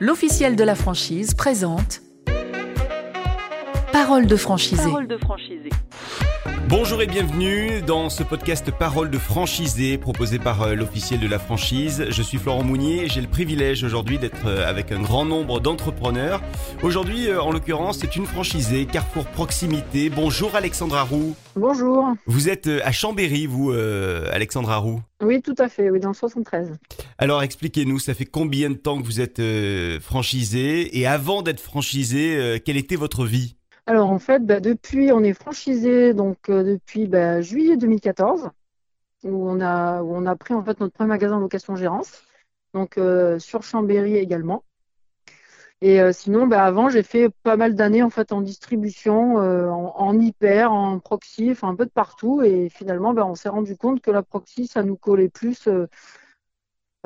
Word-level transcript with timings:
l'officiel 0.00 0.56
de 0.56 0.64
la 0.64 0.74
franchise 0.74 1.34
présente 1.34 2.02
Parole 3.92 4.26
de 4.26 4.36
franchisé. 4.36 4.82
Parole 4.82 5.08
de 5.08 5.16
franchisé. 5.16 5.70
Bonjour 6.68 7.00
et 7.02 7.06
bienvenue 7.06 7.80
dans 7.82 8.10
ce 8.10 8.22
podcast 8.22 8.70
Parole 8.70 9.10
de 9.10 9.18
franchisé 9.18 9.98
proposé 9.98 10.38
par 10.38 10.62
euh, 10.62 10.74
l'officiel 10.74 11.20
de 11.20 11.28
la 11.28 11.38
franchise. 11.38 12.06
Je 12.10 12.22
suis 12.22 12.38
Florent 12.38 12.64
Mounier 12.64 13.04
et 13.04 13.08
j'ai 13.08 13.20
le 13.20 13.28
privilège 13.28 13.84
aujourd'hui 13.84 14.18
d'être 14.18 14.46
euh, 14.46 14.68
avec 14.68 14.92
un 14.92 15.00
grand 15.00 15.24
nombre 15.24 15.60
d'entrepreneurs. 15.60 16.42
Aujourd'hui, 16.82 17.28
euh, 17.28 17.40
en 17.40 17.52
l'occurrence, 17.52 17.98
c'est 17.98 18.16
une 18.16 18.26
franchisée 18.26 18.86
Carrefour 18.86 19.26
Proximité. 19.26 20.10
Bonjour 20.10 20.54
Alexandra 20.56 21.02
Roux. 21.02 21.34
Bonjour. 21.54 22.08
Vous 22.26 22.48
êtes 22.48 22.66
à 22.66 22.92
Chambéry, 22.92 23.46
vous, 23.46 23.70
Alexandra 23.70 24.76
Roux 24.76 25.00
Oui, 25.22 25.40
tout 25.40 25.54
à 25.58 25.68
fait, 25.68 25.90
oui, 25.90 26.00
dans 26.00 26.10
le 26.10 26.14
73. 26.14 26.72
Alors 27.18 27.42
expliquez-nous, 27.42 27.98
ça 27.98 28.12
fait 28.12 28.26
combien 28.26 28.70
de 28.70 28.74
temps 28.74 29.00
que 29.00 29.06
vous 29.06 29.20
êtes 29.20 29.40
franchisé? 30.02 30.98
Et 30.98 31.06
avant 31.06 31.42
d'être 31.42 31.60
franchisé, 31.60 32.60
quelle 32.64 32.76
était 32.76 32.96
votre 32.96 33.24
vie? 33.24 33.55
Alors 33.86 34.10
en 34.10 34.18
fait, 34.18 34.44
bah, 34.44 34.60
depuis, 34.60 35.12
on 35.12 35.22
est 35.22 35.32
franchisé 35.32 36.12
donc 36.14 36.48
euh, 36.50 36.64
depuis 36.64 37.06
bah, 37.06 37.40
juillet 37.40 37.76
2014, 37.76 38.50
où 39.24 39.48
on 39.50 39.60
a 39.60 40.02
où 40.02 40.14
on 40.16 40.26
a 40.26 40.36
pris 40.36 40.54
en 40.54 40.64
fait 40.64 40.80
notre 40.80 40.94
premier 40.94 41.08
magasin 41.10 41.38
location 41.40 41.76
gérance, 41.76 42.24
donc 42.74 42.98
euh, 42.98 43.38
sur 43.38 43.62
Chambéry 43.62 44.16
également. 44.16 44.64
Et 45.82 46.00
euh, 46.00 46.12
sinon, 46.12 46.46
bah, 46.46 46.64
avant, 46.64 46.88
j'ai 46.88 47.02
fait 47.02 47.28
pas 47.42 47.56
mal 47.56 47.74
d'années 47.74 48.02
en 48.02 48.10
fait 48.10 48.32
en 48.32 48.40
distribution, 48.40 49.36
en, 49.36 50.18
hyper, 50.18 50.72
en 50.72 50.98
proxy, 50.98 51.50
enfin 51.50 51.68
un 51.68 51.76
peu 51.76 51.84
de 51.84 51.90
partout. 51.90 52.42
Et 52.42 52.68
finalement, 52.70 53.14
on 53.16 53.34
s'est 53.34 53.48
rendu 53.50 53.76
compte 53.76 54.00
que 54.00 54.10
la 54.10 54.22
proxy, 54.22 54.66
ça 54.66 54.82
nous 54.82 54.96
collait 54.96 55.28
plus. 55.28 55.68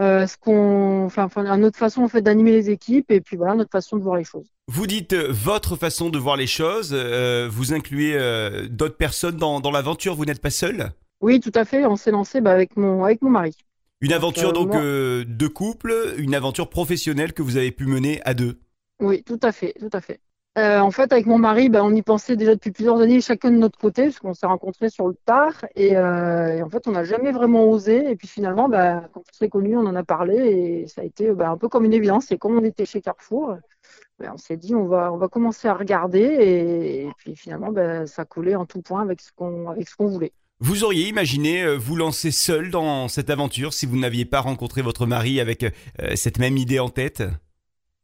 Ce 0.01 0.37
qu'on, 0.39 1.05
enfin, 1.05 1.29
notre 1.57 1.79
façon 1.79 2.03
en 2.03 2.09
fait 2.09 2.23
d'animer 2.23 2.53
les 2.53 2.71
équipes 2.71 3.11
et 3.11 3.21
puis 3.21 3.37
voilà 3.37 3.55
notre 3.55 3.71
façon 3.71 3.97
de 3.97 4.03
voir 4.03 4.17
les 4.17 4.25
choses. 4.25 4.47
Vous 4.73 4.87
dites 4.87 5.15
euh, 5.15 5.27
votre 5.33 5.75
façon 5.75 6.11
de 6.11 6.19
voir 6.19 6.37
les 6.37 6.47
choses, 6.47 6.93
euh, 6.93 7.49
vous 7.51 7.75
incluez 7.75 8.15
euh, 8.15 8.69
d'autres 8.69 8.97
personnes 8.97 9.37
dans, 9.37 9.71
l'aventure, 9.73 10.15
vous 10.15 10.25
n'êtes 10.25 10.41
pas 10.41 10.51
seul? 10.51 10.93
Oui, 11.21 11.41
tout 11.41 11.51
à 11.57 11.65
fait, 11.65 11.87
on 11.87 11.97
s'est 11.97 12.13
lancé 12.13 12.41
bah, 12.41 12.53
avec, 12.53 12.77
mon, 12.77 13.03
avec 13.03 13.21
mon 13.21 13.31
mari. 13.31 13.57
Une 14.01 14.13
aventure 14.13 14.53
donc, 14.53 14.71
de 14.73 15.47
couple, 15.49 16.15
une 16.19 16.37
aventure 16.37 16.71
professionnelle 16.71 17.33
que 17.33 17.43
vous 17.43 17.57
avez 17.57 17.73
pu 17.73 17.85
mener 17.87 18.23
à 18.25 18.33
deux? 18.33 18.61
Oui, 19.01 19.25
tout 19.25 19.41
à 19.43 19.51
fait, 19.51 19.75
tout 19.81 19.91
à 19.93 20.01
fait. 20.01 20.21
En 20.81 20.91
fait, 20.91 21.13
avec 21.13 21.27
mon 21.27 21.39
mari, 21.39 21.69
bah, 21.69 21.83
on 21.85 21.95
y 21.95 22.03
pensait 22.03 22.37
déjà 22.37 22.55
depuis 22.55 22.71
plusieurs 22.71 23.01
années, 23.01 23.21
chacun 23.21 23.51
de 23.51 23.57
notre 23.57 23.79
côté, 23.79 24.05
parce 24.05 24.19
qu'on 24.19 24.35
s'est 24.35 24.47
rencontrés 24.47 24.91
sur 24.91 25.09
le 25.09 25.15
tard. 25.25 25.65
Et, 25.77 25.97
en 25.97 26.69
fait, 26.71 26.87
on 26.87 26.93
n'a 26.93 27.05
jamais 27.05 27.33
vraiment 27.33 27.65
osé. 27.69 28.11
Et 28.11 28.17
puis 28.17 28.29
finalement, 28.29 28.69
bah, 28.69 29.09
quand 29.13 29.21
on 29.21 29.33
s'est 29.33 29.49
connus, 29.49 29.77
on 29.77 29.87
en 29.87 29.95
a 29.97 30.05
parlé. 30.05 30.37
Et 30.37 30.87
ça 30.87 31.03
a 31.03 31.05
été 31.05 31.31
un 31.31 31.57
peu 31.57 31.69
comme 31.69 31.85
une 31.85 31.93
évidence. 31.93 32.31
Et 32.33 32.39
comme 32.39 32.57
on 32.59 32.65
était 32.65 32.87
chez 32.87 33.01
Carrefour, 33.01 33.57
on 34.21 34.37
s'est 34.37 34.57
dit 34.57 34.75
on 34.75 34.87
va 34.87 35.29
commencer 35.29 35.69
à 35.69 35.75
regarder 35.75 36.21
et, 36.21 37.09
puis 37.17 37.37
finalement 37.37 37.73
ça 38.07 38.25
collait 38.25 38.55
en 38.55 38.67
tout 38.67 38.83
point 38.83 39.03
avec 39.03 39.21
ce 39.21 39.31
qu'on 39.33 40.07
voulait. 40.07 40.33
Vous 40.63 40.85
auriez 40.85 41.09
imaginé 41.09 41.63
euh, 41.63 41.77
vous 41.79 41.97
lancer 41.97 42.31
seul 42.31 42.71
dans 42.71 43.09
cette 43.09 43.31
aventure 43.31 43.73
si 43.73 43.87
vous 43.87 43.97
n'aviez 43.97 44.27
pas 44.27 44.41
rencontré 44.41 44.83
votre 44.83 45.07
mari 45.07 45.41
avec 45.41 45.63
euh, 45.65 45.71
cette 46.17 46.39
même 46.39 46.59
idée 46.59 46.79
en 46.79 46.91
tête? 46.91 47.23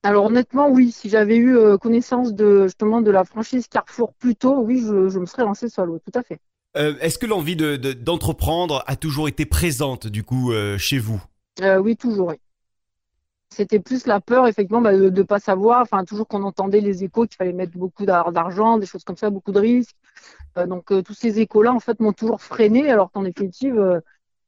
Alors 0.06 0.26
honnêtement 0.26 0.68
oui, 0.68 0.92
si 0.92 1.08
j'avais 1.08 1.36
eu 1.36 1.56
euh, 1.56 1.76
connaissance 1.78 2.34
de 2.34 2.64
justement 2.64 3.00
de 3.00 3.10
la 3.10 3.24
franchise 3.24 3.68
Carrefour 3.68 4.12
plus 4.14 4.36
tôt, 4.36 4.60
oui, 4.60 4.80
je, 4.80 5.18
me 5.18 5.26
serais 5.26 5.44
lancé 5.44 5.68
seul, 5.68 5.88
tout 6.04 6.18
à 6.18 6.22
fait. 6.22 6.38
Est-ce 6.74 7.18
que 7.18 7.24
l'envie 7.24 7.56
d'entreprendre 7.56 8.84
a 8.86 8.96
toujours 8.96 9.28
été 9.28 9.46
présente 9.46 10.06
du 10.06 10.24
coup 10.24 10.52
chez 10.76 10.98
vous? 10.98 11.22
Oui, 11.62 11.96
toujours. 11.96 12.28
Oui. 12.28 12.36
C'était 13.50 13.78
plus 13.78 14.06
la 14.06 14.20
peur, 14.20 14.46
effectivement, 14.46 14.82
bah, 14.82 14.96
de 14.96 15.08
ne 15.08 15.22
pas 15.22 15.38
savoir. 15.38 15.80
Enfin, 15.80 16.04
toujours 16.04 16.28
qu'on 16.28 16.42
entendait 16.42 16.80
les 16.80 17.04
échos 17.04 17.26
qu'il 17.26 17.36
fallait 17.36 17.52
mettre 17.52 17.78
beaucoup 17.78 18.04
d'argent, 18.04 18.76
des 18.76 18.86
choses 18.86 19.04
comme 19.04 19.16
ça, 19.16 19.30
beaucoup 19.30 19.52
de 19.52 19.60
risques. 19.60 19.96
Euh, 20.58 20.66
donc, 20.66 20.92
euh, 20.92 21.02
tous 21.02 21.14
ces 21.14 21.40
échos-là, 21.40 21.72
en 21.72 21.80
fait, 21.80 22.00
m'ont 22.00 22.12
toujours 22.12 22.42
freiné, 22.42 22.90
alors 22.90 23.10
qu'en 23.10 23.22
définitive, 23.22 23.78
euh, 23.78 24.00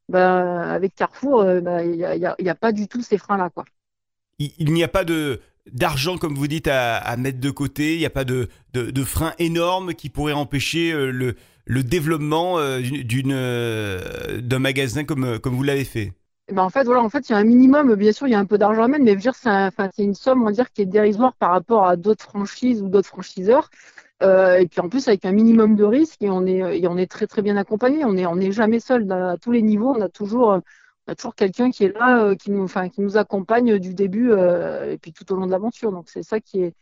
bah, 0.08 0.72
avec 0.72 0.94
Carrefour, 0.94 1.44
bah, 1.62 1.84
il 1.84 1.96
n'y 1.96 2.50
a, 2.50 2.54
pas 2.54 2.72
du 2.72 2.88
tout 2.88 3.02
ces 3.02 3.18
freins-là, 3.18 3.50
quoi. 3.50 3.64
Il, 4.38 4.72
n'y 4.72 4.84
a 4.84 4.88
pas 4.88 5.04
de 5.04 5.40
d'argent, 5.72 6.16
comme 6.16 6.34
vous 6.34 6.46
dites, 6.46 6.68
à, 6.68 7.16
mettre 7.16 7.40
de 7.40 7.50
côté. 7.50 7.94
Il 7.94 7.98
n'y 7.98 8.06
a 8.06 8.10
pas 8.10 8.24
de, 8.24 8.48
de, 8.72 9.04
freins 9.04 9.34
énormes 9.38 9.94
qui 9.94 10.08
pourraient 10.08 10.32
empêcher 10.32 10.92
le, 10.92 11.34
le 11.66 11.82
développement 11.82 12.58
d'une 12.80 13.34
d'un 14.40 14.58
magasin 14.58 15.04
comme, 15.04 15.38
comme 15.40 15.54
vous 15.54 15.62
l'avez 15.64 15.84
fait. 15.84 16.12
Eh 16.50 16.54
ben 16.54 16.62
en 16.62 16.70
fait, 16.70 16.84
voilà, 16.84 17.02
en 17.02 17.10
fait, 17.10 17.28
il 17.28 17.32
y 17.32 17.34
a 17.34 17.38
un 17.38 17.44
minimum, 17.44 17.94
bien 17.94 18.12
sûr, 18.12 18.26
il 18.26 18.30
y 18.30 18.34
a 18.34 18.38
un 18.38 18.46
peu 18.46 18.56
d'argent 18.56 18.82
à 18.82 18.88
mettre, 18.88 19.04
mais 19.04 19.14
dire, 19.16 19.34
c'est 19.34 20.02
une 20.02 20.14
somme, 20.14 20.42
on 20.42 20.46
va 20.46 20.52
dire, 20.52 20.72
qui 20.72 20.80
est 20.80 20.86
dérisoire 20.86 21.34
par 21.34 21.50
rapport 21.50 21.86
à 21.86 21.96
d'autres 21.96 22.24
franchises 22.24 22.80
ou 22.82 22.88
d'autres 22.88 23.08
franchiseurs. 23.08 23.70
Euh, 24.22 24.56
et 24.58 24.66
puis 24.66 24.80
en 24.80 24.88
plus 24.88 25.06
avec 25.06 25.24
un 25.26 25.32
minimum 25.32 25.76
de 25.76 25.84
risque 25.84 26.20
et 26.22 26.28
on 26.28 26.44
est 26.44 26.80
et 26.80 26.88
on 26.88 26.96
est 26.96 27.06
très 27.06 27.28
très 27.28 27.40
bien 27.42 27.56
accompagné. 27.56 28.04
On 28.04 28.16
est 28.16 28.26
on 28.26 28.34
n'est 28.34 28.50
jamais 28.50 28.80
seul 28.80 29.10
à 29.12 29.36
tous 29.36 29.52
les 29.52 29.62
niveaux. 29.62 29.94
On 29.96 30.00
a 30.00 30.08
toujours 30.08 30.60
a 31.10 31.14
toujours 31.14 31.34
quelqu'un 31.34 31.70
qui 31.70 31.84
est 31.84 31.94
là, 31.96 32.22
euh, 32.22 32.34
qui 32.34 32.50
nous 32.50 32.64
enfin 32.64 32.88
qui 32.88 33.00
nous 33.00 33.16
accompagne 33.16 33.78
du 33.78 33.94
début 33.94 34.30
euh, 34.30 34.92
et 34.92 34.98
puis 34.98 35.12
tout 35.12 35.30
au 35.32 35.36
long 35.36 35.46
de 35.46 35.50
l'aventure. 35.50 35.92
Donc 35.92 36.08
c'est 36.08 36.22
ça 36.22 36.40
qui 36.40 36.62
est 36.62 36.74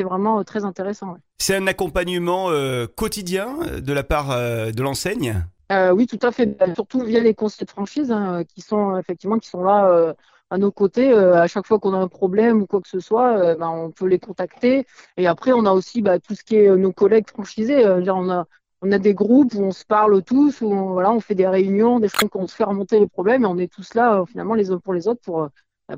vraiment 0.00 0.42
très 0.42 0.64
intéressant. 0.64 1.16
C'est 1.38 1.56
un 1.56 1.66
accompagnement 1.66 2.50
quotidien 2.96 3.56
de 3.80 3.92
la 3.92 4.02
part 4.02 4.30
de 4.30 4.82
l'enseigne? 4.82 5.44
Euh, 5.72 5.90
oui, 5.92 6.06
tout 6.06 6.18
à 6.22 6.30
fait. 6.32 6.46
Bah, 6.46 6.66
surtout 6.74 7.00
via 7.00 7.20
les 7.20 7.34
conseils 7.34 7.66
de 7.66 7.70
franchise 7.70 8.10
hein, 8.12 8.44
qui 8.44 8.60
sont 8.60 8.96
effectivement 8.98 9.38
qui 9.38 9.48
sont 9.48 9.62
là 9.64 9.88
euh, 9.88 10.14
à 10.50 10.58
nos 10.58 10.70
côtés. 10.70 11.12
Euh, 11.12 11.40
à 11.42 11.46
chaque 11.46 11.66
fois 11.66 11.78
qu'on 11.78 11.94
a 11.94 11.98
un 11.98 12.08
problème 12.08 12.62
ou 12.62 12.66
quoi 12.66 12.80
que 12.80 12.88
ce 12.88 13.00
soit, 13.00 13.54
bah, 13.56 13.70
on 13.70 13.90
peut 13.90 14.06
les 14.06 14.18
contacter. 14.18 14.86
Et 15.16 15.26
après, 15.26 15.52
on 15.52 15.64
a 15.66 15.72
aussi 15.72 16.02
bah, 16.02 16.18
tout 16.18 16.34
ce 16.34 16.44
qui 16.44 16.56
est 16.56 16.76
nos 16.76 16.92
collègues 16.92 17.28
franchisés. 17.28 17.86
on 17.86 18.30
a 18.30 18.46
on 18.84 18.92
a 18.92 18.98
des 18.98 19.14
groupes 19.14 19.54
où 19.54 19.62
on 19.62 19.72
se 19.72 19.84
parle 19.84 20.22
tous, 20.22 20.60
où 20.60 20.72
on, 20.72 20.92
voilà, 20.92 21.10
on 21.12 21.20
fait 21.20 21.34
des 21.34 21.46
réunions, 21.46 22.00
des 22.00 22.08
choses 22.08 22.28
qu'on 22.30 22.46
se 22.46 22.54
fait 22.54 22.64
remonter 22.64 23.00
les 23.00 23.08
problèmes, 23.08 23.42
et 23.42 23.46
on 23.46 23.58
est 23.58 23.72
tous 23.72 23.94
là 23.94 24.22
finalement 24.28 24.54
les 24.54 24.70
uns 24.70 24.78
pour 24.78 24.94
les 24.94 25.08
autres 25.08 25.20
pour 25.22 25.48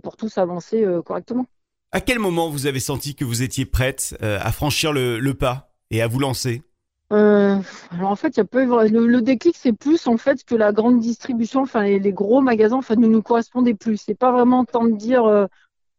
pour 0.02 0.16
tous 0.16 0.36
avancer 0.38 0.84
correctement. 1.04 1.46
À 1.92 2.00
quel 2.00 2.18
moment 2.18 2.50
vous 2.50 2.66
avez 2.66 2.80
senti 2.80 3.14
que 3.14 3.24
vous 3.24 3.42
étiez 3.42 3.66
prête 3.66 4.16
à 4.20 4.50
franchir 4.52 4.92
le 4.92 5.32
pas 5.32 5.70
et 5.90 6.02
à 6.02 6.08
vous 6.08 6.18
lancer? 6.18 6.62
Euh, 7.12 7.60
alors 7.92 8.10
en 8.10 8.16
fait, 8.16 8.30
il 8.30 8.38
y 8.38 8.40
a 8.40 8.44
peu 8.44 8.64
le, 8.64 9.06
le 9.06 9.22
déclic, 9.22 9.56
c'est 9.56 9.72
plus 9.72 10.06
en 10.08 10.16
fait 10.16 10.42
que 10.44 10.56
la 10.56 10.72
grande 10.72 10.98
distribution, 10.98 11.62
enfin 11.62 11.82
les, 11.84 12.12
gros 12.12 12.40
magasins, 12.40 12.76
en 12.76 12.82
fait, 12.82 12.96
ne 12.96 13.06
nous 13.06 13.22
correspondaient 13.22 13.74
plus. 13.74 13.98
C'est 13.98 14.14
pas 14.14 14.32
vraiment 14.32 14.64
tant 14.64 14.84
de 14.84 14.96
dire, 14.96 15.24
euh, 15.24 15.46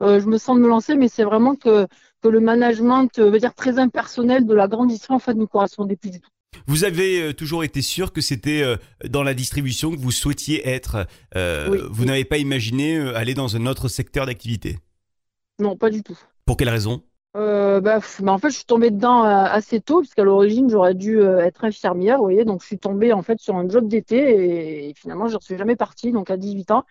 euh, 0.04 0.20
je 0.20 0.28
me 0.28 0.38
sens 0.38 0.58
de 0.58 0.62
me 0.62 0.68
lancer, 0.68 0.96
mais 0.96 1.08
c'est 1.08 1.24
vraiment 1.24 1.56
que 1.56 1.88
que 2.22 2.28
le 2.30 2.40
management, 2.40 3.20
veut 3.20 3.38
dire 3.38 3.54
très 3.54 3.78
impersonnel 3.78 4.46
de 4.46 4.54
la 4.54 4.68
grande 4.68 4.88
distribution, 4.88 5.16
en 5.16 5.20
fait, 5.20 5.36
ne 5.36 5.42
nous 5.42 5.48
correspondait 5.48 5.96
plus 5.96 6.10
du 6.10 6.20
tout. 6.20 6.30
Vous 6.66 6.84
avez 6.84 7.34
toujours 7.34 7.64
été 7.64 7.82
sûr 7.82 8.12
que 8.12 8.22
c'était 8.22 8.64
dans 9.06 9.24
la 9.24 9.34
distribution 9.34 9.92
que 9.92 9.98
vous 9.98 10.12
souhaitiez 10.12 10.68
être. 10.68 11.08
Vous 11.36 12.06
n'avez 12.06 12.26
pas 12.26 12.38
imaginé 12.38 12.98
aller 12.98 13.34
dans 13.34 13.56
un 13.56 13.66
autre 13.66 13.88
secteur 13.88 14.26
d'activité? 14.26 14.80
Non, 15.60 15.76
pas 15.76 15.90
du 15.90 16.04
tout. 16.04 16.18
Pour 16.46 16.58
quelle 16.58 16.70
raison? 16.70 17.04
Euh, 17.36 17.82
bah, 17.82 18.00
bah, 18.20 18.32
en 18.32 18.38
fait, 18.38 18.50
je 18.50 18.56
suis 18.56 18.66
tombée 18.66 18.90
dedans 18.90 19.24
euh, 19.24 19.28
assez 19.28 19.80
tôt, 19.80 20.00
puisqu'à 20.00 20.24
l'origine, 20.24 20.70
j'aurais 20.70 20.96
dû 20.96 21.20
euh, 21.20 21.40
être 21.40 21.66
infirmière, 21.66 22.18
vous 22.18 22.24
voyez. 22.24 22.46
Donc, 22.46 22.62
je 22.62 22.68
suis 22.68 22.80
tombée 22.80 23.14
en 23.14 23.22
fait 23.22 23.40
sur 23.40 23.56
un 23.56 23.68
job 23.70 23.88
d'été 23.88 24.90
et, 24.90 24.94
finalement, 24.96 25.28
je 25.28 25.36
ne 25.36 25.42
suis 25.42 25.58
jamais 25.58 25.76
partie, 25.76 26.12
donc 26.12 26.32
à 26.32 26.38
18 26.38 26.72
ans. 26.72 26.86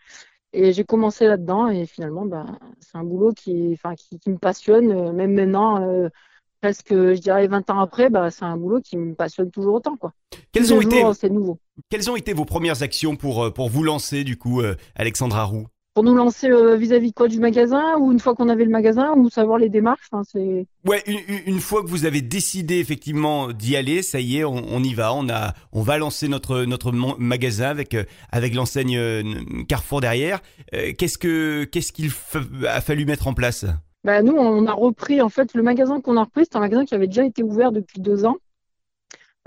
Et 0.53 0.73
j'ai 0.73 0.85
commencé 0.85 1.27
là-dedans 1.27 1.69
et 1.69 1.87
finalement, 1.87 2.25
bah, 2.27 2.47
c'est 2.81 2.97
un 2.97 3.05
boulot 3.05 3.33
qui, 3.33 3.73
enfin, 3.75 3.95
qui, 3.97 4.31
me 4.31 4.39
passionne, 4.39 5.13
même 5.13 5.35
maintenant, 5.35 6.09
presque, 6.67 6.91
je 6.91 7.21
dirais 7.21 7.47
20 7.47 7.71
ans 7.71 7.79
après, 7.79 8.11
bah, 8.11 8.31
c'est 8.33 8.45
un 8.45 8.57
boulot 8.57 8.81
qui 8.81 8.97
me 8.97 9.15
passionne 9.15 9.53
toujours 9.53 9.75
autant, 9.75 9.97
quoi. 9.97 10.13
Quelles 10.51 10.75
ont 10.75 10.81
été, 10.81 11.31
nouveau. 11.31 11.59
Quelles 11.91 12.11
ont 12.11 12.17
été 12.17 12.33
vos 12.33 12.45
premières 12.45 12.83
actions 12.83 13.15
pour, 13.15 13.53
pour 13.53 13.69
vous 13.69 13.85
lancer, 13.85 14.25
du 14.25 14.37
coup, 14.37 14.63
Alexandra 14.97 15.45
Roux 15.45 15.67
pour 15.97 16.05
nous 16.05 16.15
lancer 16.15 16.51
euh, 16.51 16.77
vis-à-vis 16.77 17.15
quoi? 17.15 17.27
Du 17.27 17.41
magasin 17.41 17.97
ou 17.99 18.13
une 18.13 18.21
fois 18.21 18.35
qu'on 18.35 18.51
avait 18.51 18.67
le 18.67 18.71
magasin 18.71 19.15
ou 19.17 19.31
savoir 19.31 19.57
les 19.57 19.71
démarches 19.71 20.11
c'est 20.31 20.67
ouais 20.85 21.03
une, 21.47 21.59
fois 21.59 21.83
que 21.83 21.89
vous 21.89 22.05
avez 22.05 22.21
décidé 22.21 22.81
effectivement 22.81 23.51
d'y 23.51 23.77
aller 23.77 24.03
ça 24.03 24.21
y 24.21 24.37
est 24.37 24.45
on, 24.45 24.83
y 24.83 24.93
va 24.93 25.15
on 25.15 25.27
a 25.31 25.55
on 25.73 25.81
va 25.81 25.97
lancer 25.97 26.29
notre 26.29 26.65
notre 26.65 26.93
magasin 26.93 27.69
avec 27.71 27.95
euh, 27.95 28.05
avec 28.31 28.55
l'enseigne 28.55 28.99
euh, 28.99 29.23
Carrefour 29.69 30.03
derrière 30.03 30.43
qu'est-ce 30.71 31.17
que 31.17 31.65
qu'est-ce 31.65 31.93
qu'il 31.93 32.11
a 32.69 32.83
fallu 32.83 33.07
mettre 33.07 33.27
en 33.27 33.33
place? 33.33 33.65
Bah, 34.07 34.23
nous 34.23 34.35
on 34.35 34.67
a 34.67 34.73
repris 34.73 35.21
en 35.21 35.29
fait 35.29 35.53
le 35.53 35.63
magasin 35.63 36.01
qu'on 36.01 36.17
a 36.17 36.25
repris 36.25 36.45
c'est 36.45 36.57
un 36.57 36.61
magasin 36.61 36.87
qui 36.87 36.95
avait 36.95 37.09
déjà 37.09 37.27
été 37.27 37.43
ouvert 37.43 37.73
depuis 37.73 38.01
deux 38.01 38.25
ans 38.25 38.37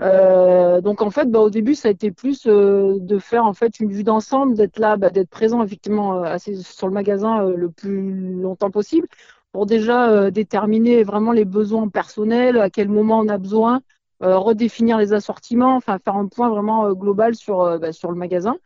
euh, 0.02 0.80
donc 0.80 1.02
en 1.02 1.10
fait, 1.10 1.30
bah, 1.30 1.40
au 1.40 1.50
début, 1.50 1.74
ça 1.74 1.88
a 1.88 1.90
été 1.90 2.10
plus 2.10 2.46
euh, 2.46 2.96
de 3.00 3.18
faire 3.18 3.44
en 3.44 3.52
fait 3.52 3.80
une 3.80 3.92
vue 3.92 4.04
d'ensemble, 4.04 4.54
d'être 4.54 4.78
là, 4.78 4.96
bah, 4.96 5.10
d'être 5.10 5.28
présent 5.28 5.62
effectivement 5.62 6.24
euh, 6.24 6.38
sur 6.38 6.86
le 6.86 6.94
magasin 6.94 7.44
le 7.44 7.70
plus 7.70 8.40
longtemps 8.40 8.70
possible, 8.70 9.06
pour 9.52 9.66
déjà 9.66 10.30
déterminer 10.30 11.02
vraiment 11.02 11.32
les 11.32 11.44
besoins 11.44 11.88
personnels, 11.88 12.58
à 12.58 12.70
quel 12.70 12.88
moment 12.88 13.18
on 13.20 13.28
a 13.28 13.38
besoin, 13.38 13.82
redéfinir 14.20 14.98
les 14.98 15.12
assortiments, 15.12 15.76
enfin 15.76 15.98
faire 15.98 16.16
un 16.16 16.28
point 16.28 16.48
vraiment 16.50 16.92
global 16.92 17.34
sur 17.34 17.64
le 17.66 18.14
magasin. 18.14 18.56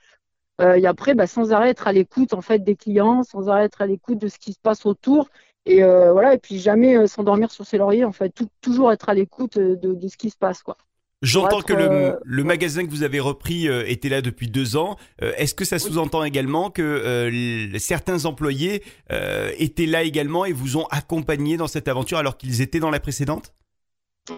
et 0.61 0.87
après, 0.87 1.15
sans 1.27 1.53
arrêt 1.53 1.71
être 1.71 1.89
à 1.89 1.93
l'écoute 1.93 2.35
en 2.35 2.43
fait 2.43 2.59
des 2.59 2.77
clients, 2.77 3.23
sans 3.23 3.49
arrêt 3.49 3.65
être 3.65 3.81
à 3.81 3.87
l'écoute 3.87 4.19
de 4.19 4.29
ce 4.29 4.39
qui 4.39 4.53
se 4.53 4.61
passe 4.61 4.85
autour 4.85 5.29
Et 5.67 5.83
voilà, 5.83 6.35
et 6.35 6.39
puis 6.39 6.59
jamais 6.59 7.07
s'endormir 7.07 7.51
sur 7.51 7.65
ses 7.67 7.79
lauriers, 7.79 8.05
en 8.05 8.13
fait, 8.13 8.33
toujours 8.61 8.93
être 8.93 9.09
à 9.09 9.15
l'écoute 9.15 9.59
de, 9.59 9.75
de, 9.77 10.09
ce 10.09 10.17
qui 10.17 10.31
se 10.31 10.37
passe, 10.37 10.63
quoi. 10.63 10.77
J'entends 11.23 11.63
que 11.63 11.73
le, 11.73 12.45
magasin 12.45 12.85
que 12.85 12.91
vous 12.91 13.03
avez 13.03 13.19
repris 13.19 13.67
était 13.67 14.11
là 14.11 14.21
depuis 14.21 14.49
deux 14.49 14.77
ans. 14.77 14.97
Est-ce 15.21 15.55
que 15.55 15.65
ça 15.65 15.79
sous-entend 15.79 16.23
également 16.23 16.69
que 16.71 17.71
certains 17.79 18.27
employés 18.27 18.83
étaient 19.59 19.87
là 19.87 20.03
également 20.03 20.45
et 20.45 20.53
vous 20.53 20.77
ont 20.77 20.87
accompagné 20.91 21.57
dans 21.57 21.67
cette 21.67 21.89
aventure 21.89 22.19
alors 22.19 22.37
qu'ils 22.37 22.61
étaient 22.61 22.81
dans 22.81 22.91
la 22.91 23.01
précédente? 23.01 23.55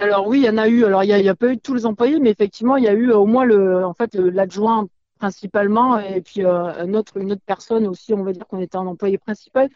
Alors 0.00 0.26
oui, 0.26 0.40
il 0.40 0.44
y 0.44 0.48
en 0.48 0.58
a 0.58 0.68
eu. 0.68 0.84
Alors 0.84 1.04
il 1.04 1.14
n'y 1.14 1.28
a, 1.28 1.32
a, 1.32 1.34
pas 1.34 1.52
eu 1.52 1.58
tous 1.58 1.74
les 1.74 1.86
employés, 1.86 2.18
mais 2.18 2.30
effectivement, 2.30 2.76
il 2.76 2.84
y 2.84 2.88
a 2.88 2.92
eu 2.92 3.12
au 3.12 3.26
moins 3.26 3.44
le, 3.44 3.84
en 3.84 3.94
fait, 3.94 4.14
l'adjoint 4.14 4.88
principalement, 5.18 5.98
et 5.98 6.20
puis 6.20 6.44
euh, 6.44 6.92
autre, 6.92 7.16
une 7.16 7.32
autre 7.32 7.42
personne 7.46 7.86
aussi, 7.86 8.12
on 8.12 8.22
va 8.22 8.32
dire 8.32 8.46
qu'on 8.46 8.60
était 8.60 8.76
un 8.76 8.86
employé 8.86 9.16
principal, 9.16 9.68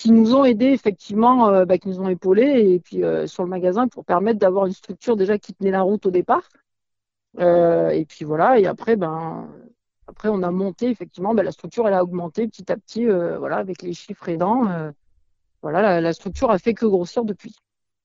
qui 0.00 0.12
nous 0.12 0.34
ont 0.34 0.44
aidés 0.46 0.72
effectivement, 0.72 1.50
euh, 1.50 1.66
bah, 1.66 1.76
qui 1.76 1.88
nous 1.88 2.00
ont 2.00 2.08
épaulés, 2.08 2.72
et 2.72 2.80
puis 2.80 3.04
euh, 3.04 3.26
sur 3.26 3.42
le 3.42 3.50
magasin 3.50 3.86
pour 3.86 4.06
permettre 4.06 4.38
d'avoir 4.38 4.64
une 4.64 4.72
structure 4.72 5.14
déjà 5.14 5.36
qui 5.36 5.52
tenait 5.52 5.70
la 5.70 5.82
route 5.82 6.06
au 6.06 6.10
départ. 6.10 6.48
et 7.38 8.06
puis 8.08 8.24
voilà, 8.24 8.58
et 8.58 8.66
après, 8.66 8.96
ben, 8.96 9.46
après 10.06 10.30
on 10.30 10.42
a 10.42 10.50
monté 10.50 10.88
effectivement, 10.88 11.34
ben, 11.34 11.42
la 11.42 11.52
structure 11.52 11.86
elle 11.86 11.94
a 11.94 12.02
augmenté 12.02 12.48
petit 12.48 12.72
à 12.72 12.76
petit, 12.76 13.04
voilà, 13.04 13.56
avec 13.58 13.82
les 13.82 13.92
chiffres 13.92 14.28
aidants. 14.30 14.62
voilà, 15.62 16.00
la, 16.00 16.12
structure 16.14 16.50
a 16.50 16.58
fait 16.58 16.72
que 16.74 16.86
grossir 16.86 17.24
depuis. 17.24 17.54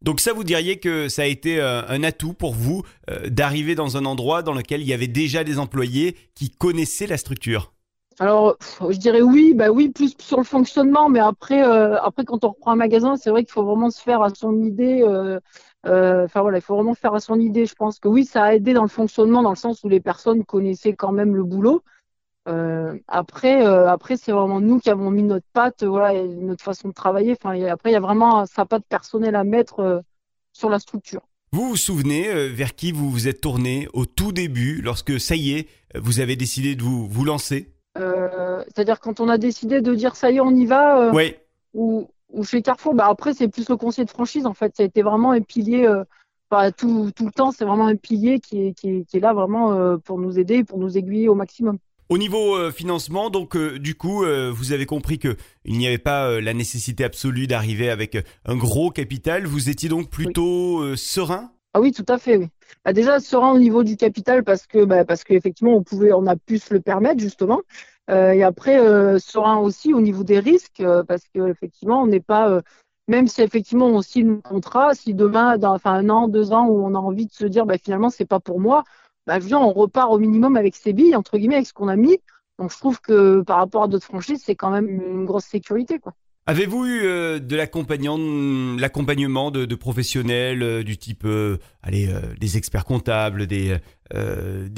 Donc 0.01 0.19
ça, 0.19 0.33
vous 0.33 0.43
diriez 0.43 0.77
que 0.77 1.07
ça 1.09 1.23
a 1.23 1.25
été 1.25 1.59
euh, 1.59 1.81
un 1.87 2.03
atout 2.03 2.33
pour 2.33 2.53
vous 2.53 2.83
euh, 3.09 3.29
d'arriver 3.29 3.73
dans 3.73 3.97
un 3.97 4.05
endroit 4.05 4.43
dans 4.43 4.53
lequel 4.53 4.81
il 4.81 4.87
y 4.87 4.93
avait 4.93 5.07
déjà 5.07 5.43
des 5.43 5.59
employés 5.59 6.15
qui 6.35 6.51
connaissaient 6.51 7.07
la 7.07 7.17
structure? 7.17 7.74
Alors, 8.19 8.57
je 8.89 8.97
dirais 8.97 9.21
oui, 9.21 9.53
bah 9.53 9.69
oui, 9.69 9.89
plus 9.89 10.15
sur 10.19 10.37
le 10.37 10.43
fonctionnement, 10.43 11.09
mais 11.09 11.19
après, 11.19 11.63
euh, 11.67 11.99
après 12.01 12.23
quand 12.23 12.43
on 12.45 12.49
reprend 12.49 12.71
un 12.71 12.75
magasin, 12.75 13.17
c'est 13.17 13.29
vrai 13.29 13.43
qu'il 13.43 13.51
faut 13.51 13.65
vraiment 13.65 13.89
se 13.89 14.01
faire 14.01 14.21
à 14.21 14.29
son 14.29 14.61
idée. 14.61 15.03
Enfin 15.83 16.41
voilà, 16.41 16.57
il 16.57 16.61
faut 16.61 16.75
vraiment 16.75 16.93
faire 16.93 17.13
à 17.13 17.19
son 17.19 17.39
idée. 17.39 17.65
Je 17.65 17.75
pense 17.75 17.99
que 17.99 18.07
oui, 18.07 18.25
ça 18.25 18.43
a 18.43 18.53
aidé 18.53 18.73
dans 18.73 18.83
le 18.83 18.89
fonctionnement, 18.89 19.43
dans 19.43 19.49
le 19.49 19.55
sens 19.55 19.83
où 19.83 19.89
les 19.89 19.99
personnes 19.99 20.45
connaissaient 20.45 20.93
quand 20.93 21.11
même 21.11 21.35
le 21.35 21.43
boulot. 21.43 21.83
après, 23.07 23.65
après 23.65 24.17
c'est 24.17 24.31
vraiment 24.31 24.61
nous 24.61 24.79
qui 24.79 24.89
avons 24.89 25.11
mis 25.11 25.23
notre 25.23 25.47
patte, 25.51 25.83
voilà, 25.83 26.23
notre 26.23 26.63
façon 26.63 26.89
de 26.89 26.93
travailler. 26.93 27.35
Enfin, 27.39 27.61
après, 27.65 27.89
il 27.89 27.93
y 27.93 27.97
a 27.97 27.99
vraiment 28.01 28.45
sa 28.45 28.65
patte 28.65 28.85
personnelle 28.87 29.35
à 29.35 29.43
mettre 29.43 30.03
sur 30.53 30.69
la 30.69 30.79
structure. 30.79 31.21
Vous 31.51 31.69
vous 31.69 31.77
souvenez 31.77 32.27
euh, 32.27 32.49
vers 32.51 32.75
qui 32.75 32.91
vous 32.91 33.09
vous 33.09 33.27
êtes 33.27 33.39
tourné 33.41 33.87
au 33.93 34.05
tout 34.05 34.31
début, 34.31 34.81
lorsque 34.81 35.19
ça 35.19 35.35
y 35.35 35.51
est, 35.51 35.67
vous 35.95 36.19
avez 36.19 36.35
décidé 36.35 36.75
de 36.75 36.83
vous, 36.83 37.07
vous 37.07 37.23
lancer? 37.23 37.67
euh, 37.67 37.74
C'est-à-dire 37.95 38.99
quand 38.99 39.19
on 39.19 39.29
a 39.29 39.37
décidé 39.37 39.81
de 39.81 39.95
dire 39.95 40.15
ça 40.15 40.31
y 40.31 40.37
est, 40.37 40.41
on 40.41 40.55
y 40.55 40.65
va 40.65 40.99
euh, 40.99 41.11
Oui. 41.13 41.35
Ou, 41.73 42.07
chez 42.43 42.61
Carrefour, 42.61 42.93
bah 42.93 43.07
après 43.09 43.33
c'est 43.33 43.47
plus 43.47 43.69
le 43.69 43.77
conseil 43.77 44.05
de 44.05 44.09
franchise 44.09 44.45
en 44.45 44.53
fait. 44.53 44.75
Ça 44.75 44.83
a 44.83 44.85
été 44.85 45.01
vraiment 45.01 45.31
un 45.31 45.41
pilier, 45.41 45.87
tout, 46.77 47.11
tout, 47.15 47.25
le 47.25 47.31
temps, 47.31 47.51
c'est 47.51 47.65
vraiment 47.65 47.87
un 47.87 47.95
pilier 47.95 48.39
qui 48.39 48.67
est, 48.67 48.73
qui 48.73 49.05
est, 49.13 49.19
là 49.19 49.33
vraiment 49.33 49.97
pour 49.99 50.19
nous 50.19 50.37
aider, 50.37 50.63
pour 50.63 50.77
nous 50.77 50.97
aiguiller 50.97 51.29
au 51.29 51.35
maximum. 51.35 51.77
Au 52.07 52.19
niveau 52.19 52.55
euh, 52.55 52.71
financement, 52.71 53.31
donc 53.31 53.55
euh, 53.55 53.79
du 53.79 53.95
coup, 53.95 54.23
euh, 54.23 54.51
vous 54.55 54.73
avez 54.73 54.85
compris 54.85 55.17
que 55.17 55.37
il 55.63 55.79
n'y 55.79 55.87
avait 55.87 55.97
pas 55.97 56.39
la 56.39 56.53
nécessité 56.53 57.03
absolue 57.03 57.47
d'arriver 57.47 57.89
avec 57.89 58.17
un 58.45 58.55
gros 58.55 58.91
capital. 58.91 59.47
Vous 59.47 59.69
étiez 59.69 59.89
donc 59.89 60.11
plutôt 60.11 60.95
serein? 60.95 61.51
Ah 61.73 61.81
oui, 61.81 61.91
tout 61.91 62.05
à 62.07 62.19
fait. 62.19 62.37
Oui. 62.37 62.47
Bah, 62.83 62.93
déjà 62.93 63.19
serein 63.19 63.51
au 63.51 63.59
niveau 63.59 63.83
du 63.83 63.97
capital 63.97 64.43
parce 64.43 64.67
que 64.67 64.85
bah, 64.85 65.05
parce 65.05 65.23
qu'effectivement 65.23 65.73
on 65.73 65.83
pouvait, 65.83 66.13
on 66.13 66.27
a 66.27 66.35
pu 66.35 66.57
se 66.59 66.73
le 66.73 66.81
permettre 66.81 67.19
justement. 67.19 67.61
et 68.09 68.43
après 68.43 68.77
serein 69.19 69.57
aussi 69.57 69.93
au 69.93 70.01
niveau 70.01 70.23
des 70.23 70.39
risques 70.39 70.83
parce 71.07 71.23
qu'effectivement 71.33 72.03
on 72.03 72.07
n'est 72.07 72.19
pas 72.19 72.61
même 73.07 73.27
si 73.27 73.41
effectivement 73.41 73.87
on 73.87 74.01
signe 74.01 74.31
un 74.31 74.41
contrat, 74.41 74.93
si 74.95 75.13
demain, 75.13 75.57
dans 75.57 75.73
enfin 75.73 75.93
un 75.93 76.09
an, 76.09 76.27
deux 76.27 76.51
ans, 76.53 76.67
où 76.67 76.85
on 76.85 76.95
a 76.95 76.99
envie 76.99 77.27
de 77.27 77.33
se 77.33 77.45
dire, 77.45 77.65
bah, 77.65 77.77
finalement, 77.77 78.09
c'est 78.09 78.25
pas 78.25 78.39
pour 78.39 78.59
moi, 78.59 78.83
bah, 79.27 79.37
on 79.53 79.73
repart 79.73 80.11
au 80.11 80.17
minimum 80.17 80.57
avec 80.57 80.75
ses 80.75 80.93
billes, 80.93 81.15
entre 81.15 81.37
guillemets, 81.37 81.55
avec 81.55 81.67
ce 81.67 81.73
qu'on 81.73 81.87
a 81.87 81.95
mis. 81.95 82.19
Donc 82.57 82.71
je 82.71 82.77
trouve 82.77 83.01
que 83.01 83.41
par 83.41 83.57
rapport 83.57 83.83
à 83.83 83.87
d'autres 83.87 84.05
franchises, 84.05 84.41
c'est 84.43 84.55
quand 84.55 84.71
même 84.71 84.89
une 84.89 85.25
grosse 85.25 85.45
sécurité. 85.45 85.99
quoi. 85.99 86.13
Avez-vous 86.47 86.85
eu 86.85 87.01
euh, 87.05 87.39
de 87.39 87.55
l'accompagnement 87.55 89.49
de, 89.49 89.75
professionnels 89.75 90.61
euh, 90.61 90.83
du 90.83 90.95
type, 90.95 91.23
euh, 91.25 91.57
allez, 91.81 92.07
des 92.39 92.57
experts 92.57 92.85
comptables, 92.85 93.47
des, 93.47 93.79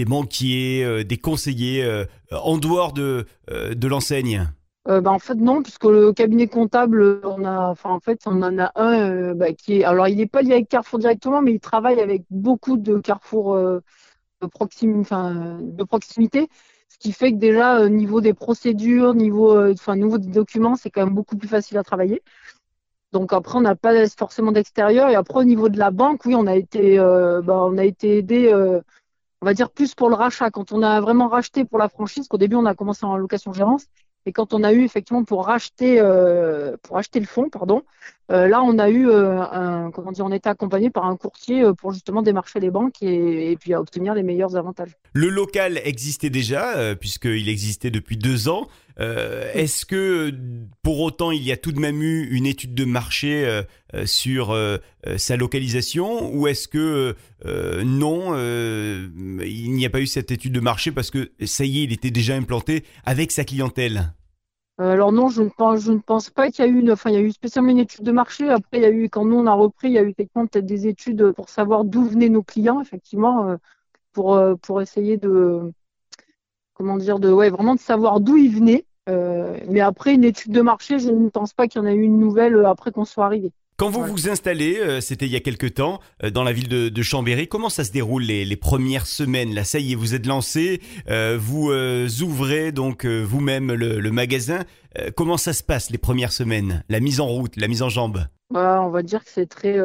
banquiers, 0.05 1.03
des 1.03 1.17
conseillers 1.17 2.05
en 2.31 2.57
dehors 2.57 2.93
de, 2.93 3.25
l'enseigne? 3.85 4.47
Bah, 4.85 5.11
en 5.11 5.19
fait 5.19 5.35
non, 5.35 5.61
puisque 5.61 5.83
le 5.83 6.13
cabinet 6.13 6.47
comptable, 6.47 7.19
on 7.25 7.43
a, 7.43 7.67
enfin 7.67 7.89
en 7.89 7.99
fait 7.99 8.21
on 8.25 8.41
en 8.41 8.57
a 8.57 8.71
un 8.75 9.33
bah, 9.33 9.51
qui 9.51 9.79
est, 9.79 9.83
alors 9.83 10.07
il 10.07 10.15
n'est 10.15 10.27
pas 10.27 10.41
lié 10.41 10.53
avec 10.53 10.69
Carrefour 10.69 10.99
directement, 10.99 11.41
mais 11.41 11.51
il 11.51 11.59
travaille 11.59 11.99
avec 11.99 12.23
beaucoup 12.31 12.77
de 12.77 12.97
Carrefour 12.99 13.57
enfin, 14.41 15.59
de 15.61 15.83
proximité. 15.83 16.47
Ce 16.89 16.97
qui 16.97 17.11
fait 17.11 17.31
que 17.31 17.37
déjà, 17.37 17.79
au 17.79 17.83
euh, 17.83 17.89
niveau 17.89 18.21
des 18.21 18.33
procédures, 18.33 19.13
niveau, 19.13 19.55
euh, 19.55 19.73
enfin, 19.73 19.95
niveau 19.95 20.17
des 20.17 20.29
documents, 20.29 20.75
c'est 20.75 20.89
quand 20.89 21.03
même 21.05 21.13
beaucoup 21.13 21.37
plus 21.37 21.47
facile 21.47 21.77
à 21.77 21.83
travailler. 21.83 22.23
Donc 23.11 23.33
après, 23.33 23.57
on 23.57 23.61
n'a 23.61 23.75
pas 23.75 24.07
forcément 24.09 24.51
d'extérieur. 24.51 25.09
Et 25.09 25.15
après, 25.15 25.39
au 25.39 25.43
niveau 25.43 25.69
de 25.69 25.77
la 25.77 25.91
banque, 25.91 26.25
oui, 26.25 26.35
on 26.35 26.47
a 26.47 26.55
été, 26.55 26.99
euh, 26.99 27.41
bah, 27.41 27.63
on 27.65 27.77
a 27.77 27.85
été 27.85 28.17
aidé, 28.17 28.53
on 29.41 29.45
va 29.45 29.53
dire 29.53 29.69
plus 29.69 29.95
pour 29.95 30.09
le 30.09 30.15
rachat. 30.15 30.49
Quand 30.51 30.71
on 30.71 30.81
a 30.81 30.99
vraiment 31.01 31.27
racheté 31.27 31.65
pour 31.65 31.77
la 31.77 31.89
franchise, 31.89 32.27
qu'au 32.27 32.37
début, 32.37 32.55
on 32.55 32.65
a 32.65 32.75
commencé 32.75 33.05
en 33.05 33.15
location 33.17 33.53
gérance, 33.53 33.85
et 34.27 34.33
quand 34.33 34.53
on 34.53 34.61
a 34.63 34.73
eu 34.73 34.83
effectivement 34.83 35.23
pour 35.23 35.45
racheter, 35.45 36.01
euh, 36.01 36.75
pour 36.83 36.97
acheter 36.97 37.21
le 37.21 37.25
fonds, 37.25 37.49
pardon, 37.49 37.83
euh, 38.29 38.49
là 38.49 38.61
on 38.61 38.77
a 38.77 38.89
eu 38.89 39.07
euh, 39.07 39.39
un, 39.39 39.89
comment 39.89 40.11
dire, 40.11 40.25
on 40.25 40.33
était 40.33 40.49
accompagné 40.49 40.89
par 40.89 41.05
un 41.05 41.15
courtier 41.15 41.63
pour 41.77 41.93
justement 41.93 42.21
démarcher 42.21 42.59
les 42.59 42.69
banques 42.69 43.01
et, 43.01 43.57
puis 43.57 43.73
obtenir 43.73 44.13
les 44.13 44.23
meilleurs 44.23 44.57
avantages. 44.57 44.97
Le 45.13 45.29
local 45.29 45.79
existait 45.85 46.29
déjà 46.29 46.93
puisqu'il 46.95 47.47
existait 47.47 47.89
depuis 47.89 48.17
deux 48.17 48.49
ans. 48.49 48.67
Est-ce 48.97 49.85
que 49.85 50.33
pour 50.81 51.01
autant 51.01 51.31
il 51.31 51.43
y 51.43 51.51
a 51.51 51.57
tout 51.57 51.71
de 51.71 51.79
même 51.79 52.01
eu 52.01 52.27
une 52.31 52.47
étude 52.47 52.73
de 52.73 52.83
marché 52.83 53.61
sur 54.05 54.57
sa 55.17 55.37
localisation 55.37 56.33
ou 56.33 56.47
est-ce 56.47 56.67
que 56.67 57.15
non, 57.45 58.35
il 58.35 59.71
n'y 59.73 59.85
a 59.85 59.89
pas 59.89 60.01
eu 60.01 60.07
cette 60.07 60.31
étude 60.31 60.53
de 60.53 60.59
marché 60.59 60.91
parce 60.91 61.11
que 61.11 61.31
ça 61.45 61.63
y 61.63 61.79
est, 61.79 61.83
il 61.83 61.93
était 61.93 62.11
déjà 62.11 62.35
implanté 62.35 62.83
avec 63.05 63.31
sa 63.31 63.43
clientèle? 63.43 64.13
Euh, 64.79 64.91
alors 64.91 65.11
non, 65.11 65.29
je 65.29 65.41
ne 65.41 65.49
pense, 65.49 66.29
pas 66.29 66.51
qu'il 66.51 66.63
y 66.63 66.67
a 66.67 66.71
eu 66.71 66.91
enfin 66.91 67.09
il 67.09 67.19
y 67.19 67.27
a 67.27 67.31
spécialement 67.31 67.71
une 67.71 67.79
étude 67.79 68.03
de 68.03 68.11
marché. 68.11 68.47
Après, 68.49 68.77
il 68.77 68.83
y 68.83 68.85
a 68.85 68.91
eu 68.91 69.09
quand 69.09 69.25
nous 69.25 69.35
on 69.37 69.47
a 69.47 69.53
repris, 69.53 69.87
il 69.87 69.93
y 69.93 69.97
a 69.97 70.03
eu 70.03 70.13
peut-être 70.13 70.65
des 70.65 70.87
études 70.87 71.31
pour 71.31 71.49
savoir 71.49 71.83
d'où 71.83 72.05
venaient 72.05 72.29
nos 72.29 72.43
clients, 72.43 72.79
effectivement, 72.79 73.49
euh, 73.49 73.57
pour 74.13 74.35
euh, 74.35 74.55
pour 74.55 74.81
essayer 74.81 75.17
de 75.17 75.73
comment 76.73 76.97
dire 76.97 77.19
de 77.19 77.31
ouais 77.31 77.49
vraiment 77.49 77.75
de 77.75 77.79
savoir 77.79 78.19
d'où 78.19 78.37
ils 78.37 78.53
venaient. 78.53 78.85
Mais 79.07 79.79
après 79.79 80.13
une 80.13 80.23
étude 80.23 80.51
de 80.51 80.61
marché, 80.61 80.99
je 80.99 81.09
ne 81.09 81.29
pense 81.29 81.53
pas 81.53 81.67
qu'il 81.67 81.81
y 81.81 81.83
en 81.83 81.87
a 81.87 81.93
eu 81.93 82.01
une 82.01 82.19
nouvelle 82.19 82.65
après 82.65 82.91
qu'on 82.91 83.05
soit 83.05 83.25
arrivé. 83.25 83.51
Quand 83.79 83.91
vous 83.91 84.03
vous 84.03 84.27
installez, 84.27 84.79
euh, 84.79 85.01
c'était 85.01 85.27
il 85.27 85.31
y 85.31 85.35
a 85.35 85.39
quelque 85.39 85.67
temps, 85.67 85.99
euh, 86.23 86.31
dans 86.31 86.43
la 86.43 86.51
ville 86.51 86.67
de, 86.67 87.01
Chambéry, 87.03 87.47
comment 87.47 87.69
ça 87.69 87.83
se 87.83 87.91
déroule 87.91 88.23
les, 88.23 88.55
premières 88.55 89.05
semaines 89.05 89.53
Là, 89.53 89.63
ça 89.63 89.77
y 89.77 89.91
est, 89.91 89.95
vous 89.95 90.15
êtes 90.15 90.25
lancé, 90.25 90.81
euh, 91.09 91.37
vous 91.39 91.71
ouvrez 92.23 92.71
donc 92.71 93.05
vous-même 93.05 93.71
le, 93.71 94.11
magasin. 94.11 94.63
comment 95.15 95.37
ça 95.37 95.53
se 95.53 95.61
passe 95.61 95.91
les 95.91 95.99
premières 95.99 96.31
semaines? 96.31 96.83
La 96.89 96.99
mise 96.99 97.19
en 97.19 97.27
route, 97.27 97.55
la 97.55 97.67
mise 97.67 97.83
en 97.83 97.89
jambe? 97.89 98.25
Bah, 98.49 98.81
On 98.81 98.89
va 98.89 99.03
dire 99.03 99.23
que 99.23 99.29
c'est 99.29 99.45
très, 99.45 99.77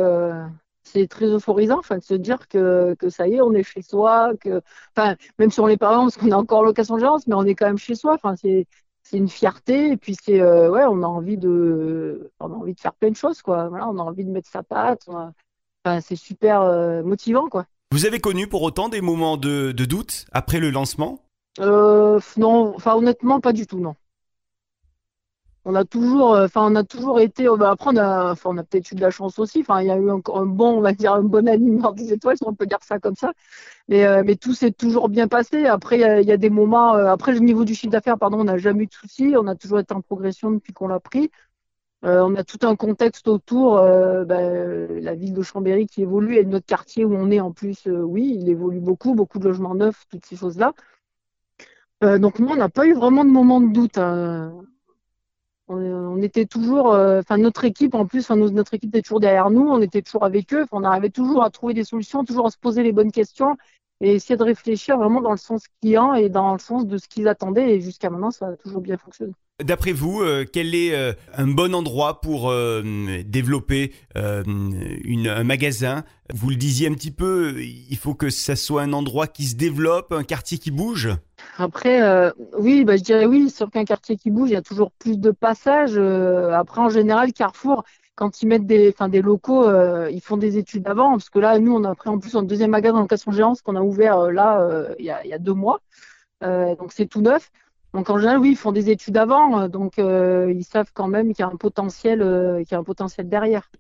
c'est 0.85 1.07
très 1.07 1.27
euphorisant, 1.27 1.79
enfin, 1.79 1.99
de 1.99 2.03
se 2.03 2.15
dire 2.15 2.49
que, 2.49 2.97
que 2.99 3.11
ça 3.11 3.29
y 3.29 3.35
est, 3.35 3.43
on 3.43 3.53
est 3.53 3.63
chez 3.63 3.83
soi, 3.83 4.33
que, 4.41 4.63
enfin, 4.97 5.17
même 5.39 5.51
si 5.51 5.61
on 5.61 5.69
n'est 5.69 5.77
pas 5.77 5.91
parce 5.91 6.17
qu'on 6.17 6.29
est 6.29 6.33
encore 6.33 6.61
en 6.61 6.65
location 6.65 6.99
gérance, 6.99 7.27
mais 7.27 7.35
on 7.35 7.45
est 7.45 7.55
quand 7.55 7.67
même 7.67 7.77
chez 7.77 7.95
soi. 7.95 8.15
Enfin, 8.15 8.37
c'est 8.37 8.67
c'est 9.03 9.17
une 9.17 9.29
fierté 9.29 9.93
et 9.93 9.97
puis 9.97 10.17
c'est 10.21 10.41
euh, 10.41 10.71
ouais 10.71 10.85
on 10.85 11.03
a 11.03 11.07
envie 11.07 11.37
de 11.37 12.31
on 12.41 12.53
a 12.53 12.57
envie 12.57 12.75
de 12.75 12.81
faire 12.81 12.95
plein 12.95 13.11
de 13.11 13.17
choses 13.17 13.43
quoi. 13.43 13.69
Voilà 13.69 13.89
on 13.89 13.99
a 13.99 14.03
envie 14.03 14.25
de 14.25 14.31
mettre 14.31 14.49
sa 14.49 14.63
patte 14.63 15.09
enfin, 15.09 16.01
c'est 16.01 16.17
super 16.17 16.63
euh, 16.63 17.03
motivant 17.03 17.49
quoi. 17.49 17.67
Vous 17.93 18.07
avez 18.07 18.21
connu 18.21 18.47
pour 18.47 18.63
autant 18.63 18.89
des 18.89 19.01
moments 19.01 19.37
de, 19.37 19.73
de 19.73 19.85
doute 19.85 20.27
après 20.33 20.61
le 20.61 20.71
lancement? 20.71 21.21
Euh, 21.61 22.19
non 22.37 22.75
enfin 22.77 22.95
honnêtement 22.95 23.41
pas 23.41 23.53
du 23.53 23.67
tout 23.67 23.79
non 23.79 23.95
on 25.65 25.75
a 25.77 25.85
toujours, 25.85 26.35
euh, 26.35 26.47
enfin, 26.47 26.67
on 26.71 26.75
a 26.75 26.83
toujours 26.85 27.21
été. 27.21 27.47
Euh, 27.47 27.53
on 27.55 27.97
a, 27.97 28.33
enfin, 28.33 28.51
on 28.53 28.59
a 28.59 28.65
peut-être 28.65 28.91
eu 28.93 28.95
de 28.97 29.01
la 29.01 29.11
chance 29.11 29.39
aussi. 29.39 29.61
Enfin, 29.61 29.81
il 29.81 29.87
y 29.89 29.91
a 29.91 29.97
eu 29.97 30.11
un, 30.11 30.21
un, 30.35 30.47
bon, 30.47 30.79
on 30.79 30.81
va 30.81 30.93
dire, 30.93 31.15
un 31.15 31.23
bon 31.23 31.49
alignement 31.49 31.93
des 31.93 32.13
étoiles, 32.13 32.37
si 32.37 32.45
on 32.47 32.55
peut 32.55 32.67
dire 32.67 32.83
ça 32.83 32.99
comme 32.99 33.15
ça. 33.15 33.33
Mais, 33.89 34.05
euh, 34.05 34.25
tout 34.41 34.55
s'est 34.55 34.73
toujours 34.73 35.09
bien 35.09 35.29
passé. 35.29 35.67
Après, 35.67 35.97
il 36.23 36.27
y, 36.27 36.33
a, 36.33 36.37
des 36.37 36.51
moments. 36.51 36.95
après, 36.95 37.33
le 37.33 37.39
niveau 37.41 37.65
du 37.65 37.75
chiffre 37.75 37.93
d'affaires, 37.93 38.19
pardon, 38.19 38.41
on 38.41 38.45
n'a 38.45 38.59
jamais 38.59 38.85
eu 38.85 38.87
de 38.87 38.93
soucis. 38.93 39.35
On 39.39 39.47
a 39.47 39.55
toujours 39.55 39.79
été 39.79 39.95
en 39.95 40.01
progression 40.01 40.51
depuis 40.51 40.73
qu'on 40.73 40.89
l'a 40.89 41.01
pris. 41.01 41.31
on 42.03 42.35
a 42.37 42.45
tout 42.45 42.59
un 42.67 42.77
contexte 42.77 43.29
autour. 43.29 43.75
Bah, 43.77 44.41
la 44.41 45.15
ville 45.15 45.35
de 45.35 45.43
Chambéry 45.43 45.87
qui 45.87 46.03
évolue 46.03 46.37
et 46.37 46.45
notre 46.45 46.67
quartier 46.67 47.05
où 47.05 47.15
on 47.15 47.31
est 47.31 47.41
en 47.41 47.53
plus, 47.53 47.87
oui, 47.87 48.37
il 48.41 48.49
évolue 48.49 48.81
beaucoup, 48.81 49.15
beaucoup 49.15 49.39
de 49.39 49.45
logements 49.49 49.75
neufs, 49.75 50.07
toutes 50.11 50.27
ces 50.27 50.37
choses-là. 50.37 50.73
donc, 52.19 52.39
moi, 52.41 52.53
on 52.55 52.57
n'a 52.57 52.69
pas 52.69 52.87
eu 52.87 52.95
vraiment 52.95 53.25
de 53.25 53.31
moment 53.31 53.61
de 53.61 53.73
doute. 53.73 53.99
Hein 53.99 54.53
On, 55.73 56.21
était 56.23 56.47
toujours, 56.47 56.89
enfin 56.89 57.39
notre 57.39 57.65
équipe 57.65 57.95
en 57.95 58.07
plus, 58.07 58.31
notre 58.31 58.75
équipe 58.75 58.91
était 58.91 59.03
toujours 59.03 59.21
derrière 59.21 59.51
nous, 59.51 59.63
on 59.63 59.81
était 59.81 60.03
toujours 60.03 60.25
avec 60.25 60.53
eux, 60.53 60.67
on 60.71 60.85
arrivait 60.85 61.11
toujours 61.11 61.43
à 61.43 61.51
trouver 61.51 61.75
des 61.75 61.85
solutions, 61.85 62.25
toujours 62.25 62.47
à 62.47 62.51
se 62.51 62.59
poser 62.59 62.83
les 62.83 62.93
bonnes 62.93 63.11
questions 63.11 63.57
et 64.03 64.15
essayer 64.15 64.37
de 64.37 64.43
réfléchir 64.43 64.99
vraiment 64.99 65.21
dans 65.21 65.31
le 65.31 65.37
sens 65.37 65.67
client 65.81 66.15
et 66.15 66.29
dans 66.29 66.53
le 66.53 66.59
sens 66.59 66.87
de 66.87 66.99
ce 66.99 67.09
qu'ils 67.09 67.29
attendaient. 67.29 67.77
Et 67.77 67.81
jusqu'à 67.81 68.11
maintenant, 68.11 68.31
ça 68.31 68.49
a 68.49 68.57
toujours 68.57 68.81
bien 68.81 68.99
fonctionné. 68.99 69.33
D'après 69.65 69.93
vous, 69.93 70.23
euh, 70.23 70.45
quel 70.51 70.75
est 70.75 70.95
euh, 70.95 71.13
un 71.37 71.47
bon 71.47 71.75
endroit 71.75 72.21
pour 72.21 72.51
euh, 72.51 72.83
développer 73.25 73.93
un 74.15 75.45
magasin? 75.45 76.05
Vous 76.33 76.51
le 76.51 76.57
disiez 76.57 76.89
un 76.89 76.95
petit 76.95 77.11
peu, 77.11 77.61
il 77.61 77.97
faut 77.97 78.15
que 78.15 78.31
ça 78.31 78.57
soit 78.57 78.83
un 78.83 78.93
endroit 78.93 79.27
qui 79.27 79.45
se 79.45 79.57
développe, 79.57 80.13
un 80.13 80.25
quartier 80.25 80.59
qui 80.59 80.71
bouge? 80.71 81.11
Après, 81.59 82.01
oui, 82.59 82.85
bah, 82.85 82.97
je 82.97 83.03
dirais 83.03 83.27
oui, 83.27 83.51
sur 83.51 83.71
qu'un 83.71 83.85
quartier 83.85 84.17
qui 84.17 84.31
bouge, 84.31 84.51
il 84.51 84.55
y 84.55 84.57
a 84.57 84.63
toujours 84.63 84.91
plus 84.93 85.19
de 85.19 85.31
passages. 85.31 85.99
après, 85.99 86.81
en 86.81 86.89
général, 86.89 87.33
Carrefour, 87.33 87.85
quand 88.15 88.43
ils 88.43 88.47
mettent 88.47 88.67
des, 88.67 88.95
des 89.09 89.23
locaux, 89.23 89.67
ils 90.09 90.21
font 90.23 90.37
des 90.37 90.57
études 90.57 90.87
avant, 90.87 91.13
parce 91.13 91.29
que 91.29 91.39
là, 91.39 91.59
nous, 91.59 91.75
on 91.75 91.85
a 91.85 91.95
pris 91.95 92.09
en 92.09 92.19
plus 92.19 92.35
un 92.35 92.43
deuxième 92.43 92.71
magasin 92.71 92.97
en 92.97 93.01
location 93.03 93.33
gérance 93.33 93.61
qu'on 93.61 93.77
a 93.77 93.83
ouvert 93.83 94.31
là 94.31 94.67
il, 94.99 95.05
y 95.05 95.11
a, 95.11 95.39
deux 95.39 95.55
mois. 95.55 95.81
donc 96.41 96.93
c'est 96.93 97.07
tout 97.07 97.21
neuf. 97.21 97.51
Donc 97.95 98.09
en 98.11 98.19
général, 98.19 98.39
oui, 98.39 98.51
ils 98.53 98.57
font 98.57 98.73
des 98.73 98.91
études 98.91 99.17
avant, 99.17 99.69
donc 99.69 99.99
ils 99.99 100.65
savent 100.65 100.91
quand 100.95 101.09
même 101.09 101.35
qu'il 101.35 101.41
y 101.41 101.49
a 101.49 101.53
un 101.53 101.57
potentiel, 101.57 102.21
qu'il 102.63 102.73
y 102.73 102.75
a 102.75 102.79
un 102.79 102.85
potentiel 102.85 103.29
derrière. 103.29 103.71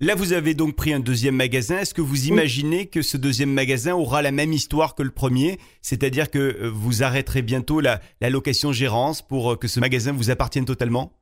Là, 0.00 0.14
vous 0.14 0.32
avez 0.32 0.54
donc 0.54 0.74
pris 0.74 0.92
un 0.92 1.00
deuxième 1.00 1.36
magasin. 1.36 1.78
Est-ce 1.78 1.94
que 1.94 2.02
vous 2.02 2.26
imaginez 2.26 2.86
que 2.86 3.00
ce 3.00 3.16
deuxième 3.16 3.52
magasin 3.52 3.94
aura 3.94 4.20
la 4.20 4.32
même 4.32 4.52
histoire 4.52 4.94
que 4.94 5.02
le 5.02 5.12
premier? 5.12 5.58
C'est-à-dire 5.80 6.30
que 6.30 6.68
vous 6.68 7.02
arrêterez 7.02 7.42
bientôt 7.42 7.80
la, 7.80 8.00
la 8.20 8.28
location 8.28 8.72
gérance 8.72 9.22
pour 9.22 9.58
que 9.58 9.68
ce 9.68 9.80
magasin 9.80 10.12
vous 10.12 10.30
appartienne 10.30 10.66
totalement? 10.66 11.12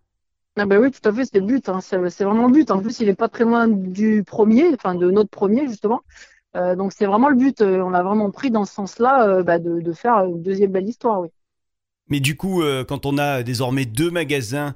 Ah 0.56 0.66
bah 0.66 0.78
oui, 0.78 0.90
tout 0.90 1.08
à 1.08 1.12
fait, 1.12 1.24
c'est 1.24 1.40
le 1.40 1.46
but. 1.46 1.68
Hein. 1.68 1.80
C'est 1.80 1.96
vraiment 1.96 2.46
le 2.46 2.52
but. 2.52 2.70
En 2.70 2.80
plus, 2.80 3.00
il 3.00 3.06
n'est 3.06 3.14
pas 3.14 3.28
très 3.28 3.44
loin 3.44 3.68
du 3.68 4.22
premier, 4.22 4.68
enfin 4.74 4.94
de 4.94 5.10
notre 5.10 5.30
premier 5.30 5.66
justement. 5.66 6.02
Euh, 6.56 6.76
donc 6.76 6.92
c'est 6.92 7.06
vraiment 7.06 7.30
le 7.30 7.36
but. 7.36 7.62
Euh, 7.62 7.80
on 7.82 7.94
a 7.94 8.02
vraiment 8.02 8.30
pris 8.30 8.50
dans 8.50 8.66
ce 8.66 8.74
sens-là 8.74 9.28
euh, 9.28 9.42
bah, 9.42 9.58
de, 9.58 9.92
faire 9.92 10.18
une 10.24 10.42
deuxième 10.42 10.70
belle 10.72 10.88
histoire, 10.88 11.20
oui. 11.20 11.28
Mais 12.12 12.20
du 12.20 12.36
coup, 12.36 12.62
quand 12.86 13.06
on 13.06 13.16
a 13.16 13.42
désormais 13.42 13.86
deux 13.86 14.10
magasins, 14.10 14.74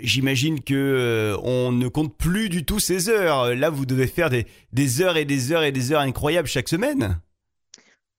j'imagine 0.00 0.60
que 0.60 1.36
on 1.42 1.72
ne 1.72 1.88
compte 1.88 2.16
plus 2.16 2.48
du 2.48 2.64
tout 2.64 2.78
ces 2.78 3.08
heures. 3.08 3.52
Là, 3.56 3.68
vous 3.68 3.84
devez 3.84 4.06
faire 4.06 4.30
des, 4.30 5.02
heures 5.02 5.16
et 5.16 5.24
des 5.24 5.50
heures 5.50 5.64
et 5.64 5.72
des 5.72 5.90
heures 5.90 6.02
incroyables 6.02 6.46
chaque 6.46 6.68
semaine. 6.68 7.18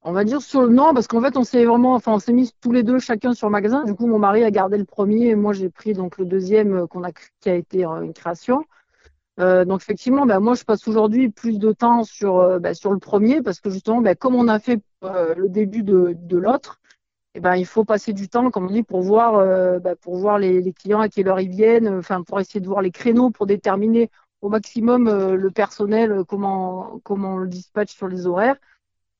On 0.01 0.11
va 0.11 0.25
dire 0.25 0.41
sur 0.41 0.63
le 0.63 0.69
non, 0.69 0.93
parce 0.93 1.07
qu'en 1.07 1.21
fait, 1.21 1.37
on 1.37 1.45
s'est 1.45 1.63
vraiment, 1.63 1.93
enfin, 1.93 2.11
on 2.11 2.19
s'est 2.19 2.33
mis 2.33 2.51
tous 2.59 2.73
les 2.73 2.83
deux 2.83 2.99
chacun 2.99 3.33
sur 3.33 3.47
le 3.47 3.53
magasin. 3.53 3.85
Du 3.85 3.95
coup, 3.95 4.07
mon 4.07 4.19
mari 4.19 4.43
a 4.43 4.51
gardé 4.51 4.77
le 4.77 4.83
premier 4.83 5.27
et 5.27 5.35
moi, 5.35 5.53
j'ai 5.53 5.69
pris 5.69 5.93
donc 5.93 6.17
le 6.17 6.25
deuxième 6.25 6.73
euh, 6.73 7.03
a, 7.03 7.11
qui 7.39 7.49
a 7.49 7.55
été 7.55 7.85
euh, 7.85 8.01
une 8.01 8.13
création. 8.13 8.65
Euh, 9.39 9.63
donc 9.63 9.81
effectivement, 9.81 10.25
ben, 10.25 10.41
moi, 10.41 10.55
je 10.55 10.65
passe 10.65 10.85
aujourd'hui 10.87 11.29
plus 11.29 11.59
de 11.59 11.71
temps 11.71 12.03
sur, 12.03 12.59
ben, 12.59 12.73
sur 12.73 12.91
le 12.91 12.99
premier 12.99 13.41
parce 13.41 13.61
que 13.61 13.69
justement, 13.69 14.01
ben, 14.01 14.15
comme 14.15 14.35
on 14.35 14.47
a 14.47 14.59
fait 14.59 14.81
le 15.01 15.47
début 15.47 15.83
de, 15.83 16.15
de 16.17 16.37
l'autre, 16.37 16.78
eh 17.39 17.41
ben, 17.41 17.55
il 17.55 17.65
faut 17.65 17.85
passer 17.85 18.13
du 18.13 18.29
temps, 18.29 18.51
comme 18.51 18.67
on 18.67 18.71
dit, 18.71 18.83
pour 18.83 19.01
voir, 19.01 19.39
ben, 19.79 19.95
pour 19.95 20.17
voir 20.17 20.39
les, 20.39 20.73
clients 20.73 20.99
à 20.99 21.09
quelle 21.09 21.27
heure 21.29 21.39
ils 21.39 21.49
viennent, 21.49 21.87
enfin, 21.87 22.23
pour 22.23 22.39
essayer 22.39 22.59
de 22.59 22.67
voir 22.67 22.81
les 22.81 22.91
créneaux, 22.91 23.29
pour 23.31 23.45
déterminer 23.47 24.09
au 24.41 24.49
maximum 24.49 25.09
le 25.09 25.51
personnel, 25.51 26.23
comment, 26.27 26.99
comment 27.03 27.35
on 27.35 27.37
le 27.37 27.47
dispatche 27.47 27.95
sur 27.95 28.07
les 28.07 28.27
horaires. 28.27 28.57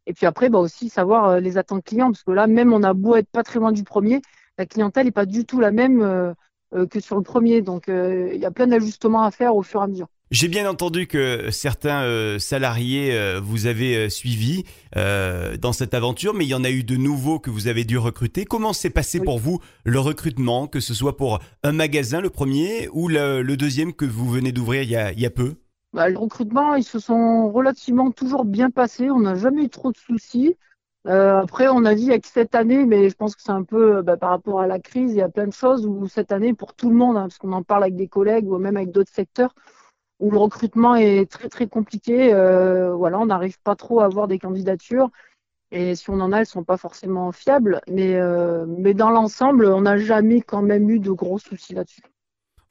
Et 0.10 0.14
puis 0.14 0.26
après, 0.26 0.50
bah 0.50 0.58
aussi 0.58 0.90
savoir 0.90 1.30
euh, 1.30 1.40
les 1.40 1.60
attentes 1.60 1.84
clients, 1.86 2.12
parce 2.12 2.24
que 2.24 2.32
là, 2.32 2.48
même 2.48 2.74
on 2.74 2.82
a 2.82 2.94
beau 2.96 3.16
être 3.16 3.30
pas 3.30 3.44
très 3.44 3.60
loin 3.60 3.72
du 3.72 3.84
premier, 3.84 4.22
la 4.58 4.66
clientèle 4.66 5.06
n'est 5.06 5.12
pas 5.12 5.28
du 5.28 5.46
tout 5.46 5.60
la 5.60 5.72
même 5.72 6.02
euh, 6.02 6.34
euh, 6.74 6.88
que 6.88 7.00
sur 7.00 7.16
le 7.16 7.22
premier. 7.22 7.62
Donc 7.62 7.86
il 7.88 8.38
y 8.38 8.46
a 8.46 8.52
plein 8.52 8.66
d'ajustements 8.68 9.24
à 9.24 9.30
faire 9.32 9.56
au 9.56 9.62
fur 9.62 9.82
et 9.82 9.84
à 9.84 9.88
mesure. 9.88 10.08
J'ai 10.32 10.48
bien 10.48 10.70
entendu 10.70 11.08
que 11.08 11.50
certains 11.50 12.38
salariés 12.38 13.40
vous 13.42 13.66
avez 13.66 14.10
suivi 14.10 14.64
dans 14.96 15.74
cette 15.74 15.96
aventure, 15.96 16.36
mais 16.36 16.46
il 16.46 16.50
y 16.50 16.54
en 16.54 16.64
a 16.64 16.70
eu 16.70 16.84
de 16.84 16.96
nouveaux 16.98 17.40
que 17.40 17.50
vous 17.50 17.68
avez 17.68 17.84
dû 17.84 17.98
recruter. 17.98 18.46
Comment 18.46 18.74
s'est 18.74 18.92
passé 18.92 19.20
pour 19.20 19.40
vous 19.40 19.60
le 19.84 20.00
recrutement, 20.00 20.68
que 20.68 20.80
ce 20.80 20.94
soit 20.94 21.18
pour 21.18 21.40
un 21.64 21.72
magasin, 21.72 22.22
le 22.22 22.30
premier, 22.30 22.90
ou 22.94 23.08
le, 23.08 23.56
deuxième 23.56 23.94
que 23.94 24.06
vous 24.06 24.30
venez 24.30 24.52
d'ouvrir 24.52 24.84
il, 24.84 25.14
il 25.18 25.22
y 25.22 25.26
a 25.26 25.32
peu? 25.32 25.56
Bah, 25.94 26.08
le 26.08 26.18
recrutement, 26.18 26.76
ils 26.76 26.84
se 26.84 27.00
sont 27.00 27.52
relativement 27.52 28.12
toujours 28.12 28.46
bien 28.46 28.70
passés. 28.70 29.10
On 29.10 29.22
n'a 29.22 29.36
jamais 29.36 29.64
eu 29.64 29.70
trop 29.70 29.92
de 29.92 29.98
soucis. 29.98 30.56
Euh, 31.08 31.40
après, 31.40 31.68
on 31.68 31.86
a 31.86 31.96
dit 31.96 32.12
avec 32.12 32.26
cette 32.28 32.54
année, 32.54 32.86
mais 32.86 33.10
je 33.10 33.16
pense 33.16 33.36
que 33.36 33.42
c'est 33.42 33.52
un 33.52 33.64
peu 33.64 34.02
bah, 34.04 34.18
par 34.18 34.30
rapport 34.30 34.60
à 34.60 34.68
la 34.68 34.80
crise, 34.80 35.12
il 35.12 35.18
y 35.18 35.22
a 35.22 35.30
plein 35.30 35.48
de 35.48 35.54
choses 35.54 35.86
où 35.88 36.08
cette 36.08 36.32
année, 36.32 36.54
pour 36.54 36.76
tout 36.76 36.90
le 36.90 36.96
monde, 36.96 37.18
hein, 37.18 37.22
parce 37.22 37.38
qu'on 37.38 37.54
en 37.54 37.64
parle 37.64 37.84
avec 37.84 37.96
des 37.96 38.08
collègues 38.08 38.48
ou 38.48 38.58
même 38.58 38.78
avec 38.78 38.92
d'autres 38.92 39.12
secteurs, 39.12 39.56
où 40.20 40.32
le 40.32 40.38
recrutement 40.38 40.96
est 40.96 41.30
très 41.30 41.50
très 41.50 41.68
compliqué. 41.68 42.34
Euh, 42.34 42.94
voilà, 42.94 43.20
on 43.20 43.26
n'arrive 43.26 43.60
pas 43.62 43.76
trop 43.76 44.02
à 44.02 44.06
avoir 44.06 44.28
des 44.28 44.40
candidatures. 44.40 45.10
Et 45.72 45.96
si 45.96 46.10
on 46.10 46.20
en 46.20 46.32
a, 46.32 46.40
elles 46.40 46.46
sont 46.46 46.64
pas 46.64 46.78
forcément 46.78 47.32
fiables. 47.32 47.82
Mais, 47.88 48.16
euh, 48.16 48.66
mais 48.68 48.94
dans 48.94 49.10
l'ensemble, 49.10 49.68
on 49.68 49.82
n'a 49.82 49.98
jamais 49.98 50.42
quand 50.42 50.62
même 50.62 50.90
eu 50.90 51.00
de 51.00 51.12
gros 51.12 51.38
soucis 51.38 51.74
là-dessus. 51.74 52.02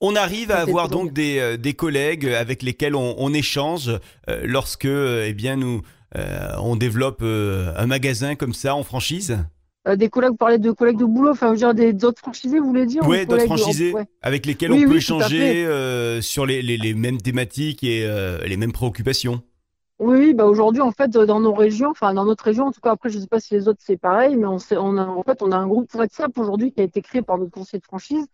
On 0.01 0.15
arrive 0.15 0.53
à 0.53 0.59
avoir 0.59 0.89
donc 0.89 1.13
des, 1.13 1.39
euh, 1.39 1.57
des, 1.57 1.75
collègues 1.75 2.27
avec 2.27 2.63
lesquels 2.63 2.95
on, 2.95 3.17
on 3.19 3.35
échange 3.35 3.89
euh, 4.29 4.43
lorsque 4.45 4.85
eh 4.85 5.35
bien 5.35 5.57
nous 5.57 5.83
on 6.15 6.77
développe 6.77 7.23
un 7.23 7.87
magasin 7.87 8.35
comme 8.35 8.55
ça 8.55 8.75
en 8.75 8.83
franchise? 8.83 9.45
Des 9.97 10.09
collègues, 10.09 10.31
vous 10.31 10.37
parlez 10.37 10.59
de 10.59 10.71
collègues 10.71 10.99
de 10.99 11.05
boulot, 11.05 11.31
enfin, 11.31 11.49
je 11.49 11.67
veux 11.67 11.73
dire, 11.73 11.93
des 11.93 12.05
autres 12.05 12.19
franchisés, 12.19 12.59
vous 12.59 12.67
voulez 12.67 12.87
dire 12.87 13.03
Oui, 13.07 13.27
d'autres 13.27 13.45
franchisés 13.45 13.95
avec 14.23 14.47
lesquels 14.47 14.73
on 14.73 14.81
peut 14.81 14.97
échanger 14.97 16.21
sur 16.21 16.47
les, 16.47 16.63
les, 16.63 16.77
les, 16.77 16.95
mêmes 16.95 17.21
thématiques 17.21 17.85
et 17.85 18.07
les 18.45 18.57
mêmes 18.57 18.73
préoccupations. 18.73 19.43
Oui, 20.01 20.33
bah 20.33 20.45
aujourd'hui, 20.45 20.81
en 20.81 20.93
fait, 20.93 21.11
dans 21.11 21.41
nos 21.41 21.53
régions, 21.53 21.91
enfin, 21.91 22.15
dans 22.15 22.25
notre 22.25 22.45
région, 22.45 22.67
en 22.67 22.73
tout 22.73 22.81
cas, 22.81 22.93
après, 22.93 23.09
je 23.09 23.17
ne 23.17 23.23
sais 23.23 23.27
pas 23.27 23.41
si 23.41 23.55
les 23.55 23.67
autres 23.67 23.81
c'est 23.83 23.97
pareil, 23.97 24.37
mais 24.37 24.47
on, 24.47 24.59
on 24.73 24.97
a, 24.97 25.05
en 25.05 25.25
fait, 25.25 25.43
on 25.43 25.51
a 25.51 25.57
un 25.57 25.67
groupe 25.67 25.93
WhatsApp 25.93 26.39
aujourd'hui 26.39 26.71
qui 26.71 26.81
a 26.81 26.85
été 26.85 27.03
créé 27.03 27.21
par 27.21 27.37
notre 27.37 27.51
conseiller 27.51 27.81
de 27.81 27.85
franchise 27.85 28.27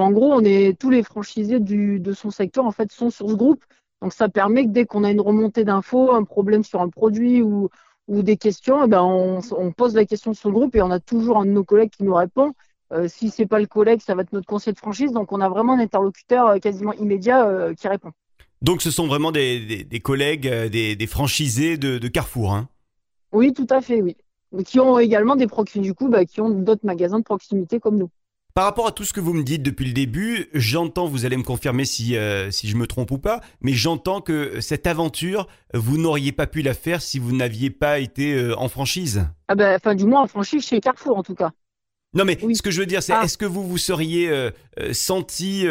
en 0.00 0.10
gros, 0.10 0.32
on 0.32 0.40
est 0.40 0.78
tous 0.78 0.90
les 0.90 1.02
franchisés 1.02 1.60
du, 1.60 2.00
de 2.00 2.12
son 2.12 2.30
secteur 2.30 2.64
en 2.64 2.72
fait 2.72 2.90
sont 2.90 3.10
sur 3.10 3.28
ce 3.28 3.34
groupe. 3.34 3.64
Donc 4.00 4.12
ça 4.12 4.28
permet 4.28 4.64
que 4.64 4.70
dès 4.70 4.86
qu'on 4.86 5.04
a 5.04 5.10
une 5.10 5.20
remontée 5.20 5.64
d'infos, 5.64 6.12
un 6.12 6.24
problème 6.24 6.64
sur 6.64 6.80
un 6.80 6.88
produit 6.88 7.42
ou, 7.42 7.68
ou 8.12 8.22
des 8.22 8.36
questions, 8.36 8.84
eh 8.84 8.88
ben 8.88 9.02
on, 9.02 9.40
on, 9.56 9.72
pose 9.72 9.94
la 9.94 10.04
question 10.04 10.34
sur 10.34 10.50
le 10.50 10.54
groupe 10.54 10.76
et 10.76 10.82
on 10.82 10.90
a 10.90 11.00
toujours 11.00 11.38
un 11.38 11.46
de 11.46 11.50
nos 11.50 11.64
collègues 11.64 11.90
qui 11.90 12.04
nous 12.04 12.14
répond. 12.14 12.52
Euh, 12.92 13.08
si 13.08 13.30
c'est 13.30 13.46
pas 13.46 13.58
le 13.58 13.66
collègue, 13.66 14.00
ça 14.02 14.14
va 14.14 14.20
être 14.20 14.34
notre 14.34 14.46
conseiller 14.46 14.74
de 14.74 14.78
franchise. 14.78 15.12
Donc 15.12 15.32
on 15.32 15.40
a 15.40 15.48
vraiment 15.48 15.72
un 15.72 15.78
interlocuteur 15.78 16.46
euh, 16.48 16.58
quasiment 16.58 16.92
immédiat 16.92 17.46
euh, 17.46 17.72
qui 17.74 17.88
répond. 17.88 18.12
Donc 18.60 18.82
ce 18.82 18.90
sont 18.90 19.06
vraiment 19.06 19.32
des, 19.32 19.84
des, 19.84 20.00
collègues, 20.00 20.46
euh, 20.46 20.68
des, 20.68 20.94
des, 20.94 21.06
franchisés 21.06 21.78
de, 21.78 21.98
de 21.98 22.08
Carrefour. 22.08 22.52
Hein 22.52 22.68
oui, 23.32 23.54
tout 23.54 23.66
à 23.70 23.80
fait, 23.80 24.02
oui. 24.02 24.16
Mais 24.52 24.62
qui 24.62 24.78
ont 24.78 24.98
également 24.98 25.34
des 25.34 25.46
du 25.76 25.94
coup, 25.94 26.08
bah, 26.08 26.26
qui 26.26 26.42
ont 26.42 26.50
d'autres 26.50 26.84
magasins 26.84 27.18
de 27.18 27.24
proximité 27.24 27.80
comme 27.80 27.96
nous. 27.96 28.10
Par 28.54 28.64
rapport 28.64 28.86
à 28.86 28.92
tout 28.92 29.04
ce 29.04 29.14
que 29.14 29.20
vous 29.20 29.32
me 29.32 29.42
dites 29.42 29.62
depuis 29.62 29.86
le 29.86 29.94
début, 29.94 30.50
j'entends, 30.52 31.06
vous 31.06 31.24
allez 31.24 31.38
me 31.38 31.42
confirmer 31.42 31.86
si, 31.86 32.16
euh, 32.16 32.50
si 32.50 32.68
je 32.68 32.76
me 32.76 32.86
trompe 32.86 33.10
ou 33.10 33.16
pas, 33.16 33.40
mais 33.62 33.72
j'entends 33.72 34.20
que 34.20 34.60
cette 34.60 34.86
aventure, 34.86 35.48
vous 35.72 35.96
n'auriez 35.96 36.32
pas 36.32 36.46
pu 36.46 36.60
la 36.60 36.74
faire 36.74 37.00
si 37.00 37.18
vous 37.18 37.34
n'aviez 37.34 37.70
pas 37.70 37.98
été 37.98 38.34
euh, 38.34 38.58
en 38.58 38.68
franchise. 38.68 39.26
Ah 39.48 39.54
ben, 39.54 39.74
enfin, 39.76 39.94
du 39.94 40.04
moins 40.04 40.22
en 40.22 40.26
franchise 40.26 40.66
chez 40.66 40.80
Carrefour 40.80 41.16
en 41.16 41.22
tout 41.22 41.34
cas. 41.34 41.52
Non 42.14 42.26
mais 42.26 42.38
ce 42.52 42.60
que 42.60 42.70
je 42.70 42.80
veux 42.80 42.86
dire, 42.86 43.02
c'est 43.02 43.14
ah. 43.14 43.22
est-ce 43.24 43.38
que 43.38 43.46
vous 43.46 43.66
vous 43.66 43.78
seriez 43.78 44.28
euh, 44.28 44.50
senti 44.92 45.64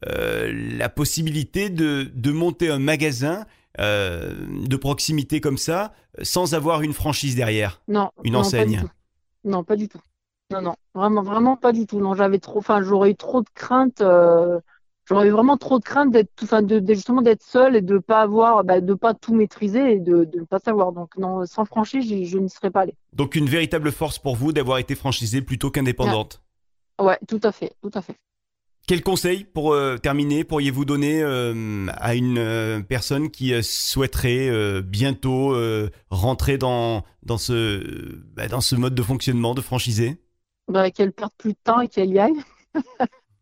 la 0.00 0.88
possibilité 0.88 1.70
de, 1.70 2.08
de 2.14 2.30
monter 2.30 2.70
un 2.70 2.78
magasin 2.78 3.46
de 3.80 4.76
proximité 4.76 5.40
comme 5.40 5.58
ça 5.58 5.92
sans 6.22 6.54
avoir 6.54 6.82
une 6.82 6.92
franchise 6.92 7.34
derrière? 7.34 7.82
Non. 7.88 8.10
Une 8.22 8.36
enseigne? 8.36 8.84
non, 9.42 9.64
pas 9.64 9.74
du 9.74 9.88
tout. 9.88 10.00
Non, 10.50 10.62
non, 10.62 10.76
vraiment, 10.94 11.22
vraiment 11.22 11.56
pas 11.56 11.72
du 11.72 11.86
tout. 11.86 11.98
Non, 11.98 12.14
j'avais 12.14 12.38
trop, 12.38 12.58
enfin, 12.58 12.80
j'aurais 12.80 13.10
eu 13.10 13.16
trop 13.16 13.40
de 13.40 13.48
crainte. 13.52 14.00
Euh, 14.00 14.60
j'aurais 15.04 15.26
eu 15.26 15.30
vraiment 15.30 15.56
trop 15.56 15.80
de 15.80 15.84
crainte 15.84 16.12
d'être, 16.12 16.30
enfin, 16.42 16.62
de, 16.62 16.82
justement 16.94 17.20
d'être 17.20 17.42
seule 17.42 17.74
et 17.74 17.82
de 17.82 17.98
pas 17.98 18.20
avoir, 18.20 18.62
bah, 18.62 18.80
de 18.80 18.94
pas 18.94 19.12
tout 19.12 19.34
maîtriser 19.34 19.94
et 19.94 19.98
de, 19.98 20.28
ne 20.32 20.44
pas 20.44 20.60
savoir. 20.60 20.92
Donc, 20.92 21.16
non, 21.18 21.44
sans 21.46 21.64
franchise, 21.64 22.08
je, 22.08 22.24
je 22.24 22.38
n'y 22.38 22.48
serais 22.48 22.70
pas 22.70 22.82
allée. 22.82 22.94
Donc, 23.12 23.34
une 23.34 23.46
véritable 23.46 23.90
force 23.90 24.20
pour 24.20 24.36
vous 24.36 24.52
d'avoir 24.52 24.78
été 24.78 24.94
franchisée 24.94 25.42
plutôt 25.42 25.70
qu'indépendante. 25.70 26.42
Ouais. 27.00 27.18
tout 27.26 27.40
à 27.42 27.50
fait, 27.50 27.72
tout 27.82 27.90
à 27.94 28.00
fait. 28.00 28.14
Quel 28.86 29.02
conseil 29.02 29.42
pour 29.42 29.72
euh, 29.72 29.96
terminer 29.96 30.44
pourriez-vous 30.44 30.84
donner 30.84 31.20
euh, 31.20 31.88
à 31.96 32.14
une 32.14 32.84
personne 32.88 33.30
qui 33.30 33.52
souhaiterait 33.64 34.80
bientôt 34.82 35.56
rentrer 36.08 36.56
dans, 36.56 37.02
dans, 37.24 37.36
ce, 37.36 38.14
bah, 38.36 38.46
dans 38.46 38.60
ce 38.60 38.76
mode 38.76 38.94
de 38.94 39.02
fonctionnement 39.02 39.54
de 39.54 39.60
franchisé 39.60 40.20
bah, 40.68 40.90
qu'elle 40.90 41.12
perde 41.12 41.32
plus 41.38 41.52
de 41.52 41.58
temps 41.64 41.80
et 41.80 41.88
qu'elle 41.88 42.10
y 42.10 42.18
aille. 42.18 42.42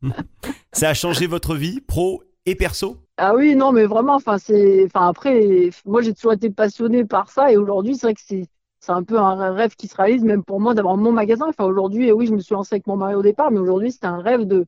Ça 0.73 0.91
a 0.91 0.95
changé 0.95 1.27
votre 1.27 1.55
vie, 1.57 1.81
pro 1.81 2.23
et 2.47 2.55
perso? 2.55 2.99
Ah 3.17 3.35
oui, 3.35 3.55
non, 3.55 3.71
mais 3.73 3.85
vraiment, 3.87 4.15
enfin, 4.17 4.39
c'est, 4.39 4.85
enfin, 4.87 5.07
après, 5.09 5.71
moi, 5.85 6.03
j'ai 6.03 6.13
toujours 6.15 6.33
été 6.33 6.51
passionnée 6.51 7.05
par 7.05 7.31
ça 7.31 7.53
et 7.53 7.57
aujourd'hui, 7.57 7.95
c'est 7.95 8.07
vrai 8.09 8.15
que 8.15 8.21
c'est, 8.25 8.47
c'est 8.81 8.91
un 8.93 9.05
peu 9.05 9.19
un 9.19 9.53
rêve 9.55 9.77
qui 9.77 9.87
se 9.87 9.95
réalise, 9.97 10.25
même 10.25 10.43
pour 10.43 10.61
moi, 10.61 10.75
d'avoir 10.75 10.97
mon 10.97 11.13
magasin. 11.13 11.47
Enfin, 11.49 11.65
aujourd'hui, 11.65 12.11
oui, 12.11 12.27
je 12.27 12.33
me 12.35 12.41
suis 12.41 12.55
lancée 12.55 12.75
avec 12.75 12.87
mon 12.89 12.97
mari 12.97 13.15
au 13.15 13.23
départ, 13.23 13.53
mais 13.53 13.61
aujourd'hui, 13.61 13.93
c'est 13.93 14.05
un 14.05 14.19
rêve 14.21 14.43
de, 14.47 14.67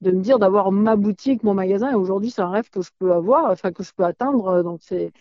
de 0.00 0.10
me 0.12 0.20
dire 0.22 0.38
d'avoir 0.38 0.70
ma 0.70 0.94
boutique, 0.96 1.42
mon 1.42 1.54
magasin. 1.54 1.90
Et 1.90 1.94
aujourd'hui, 1.96 2.30
c'est 2.30 2.42
un 2.42 2.50
rêve 2.50 2.70
que 2.70 2.82
je 2.82 2.90
peux 3.00 3.12
avoir, 3.12 3.50
enfin 3.50 3.72
que 3.72 3.82
je 3.82 3.92
peux 3.92 4.04
atteindre. 4.04 4.62
Donc 4.62 4.78
c'est 4.82 5.12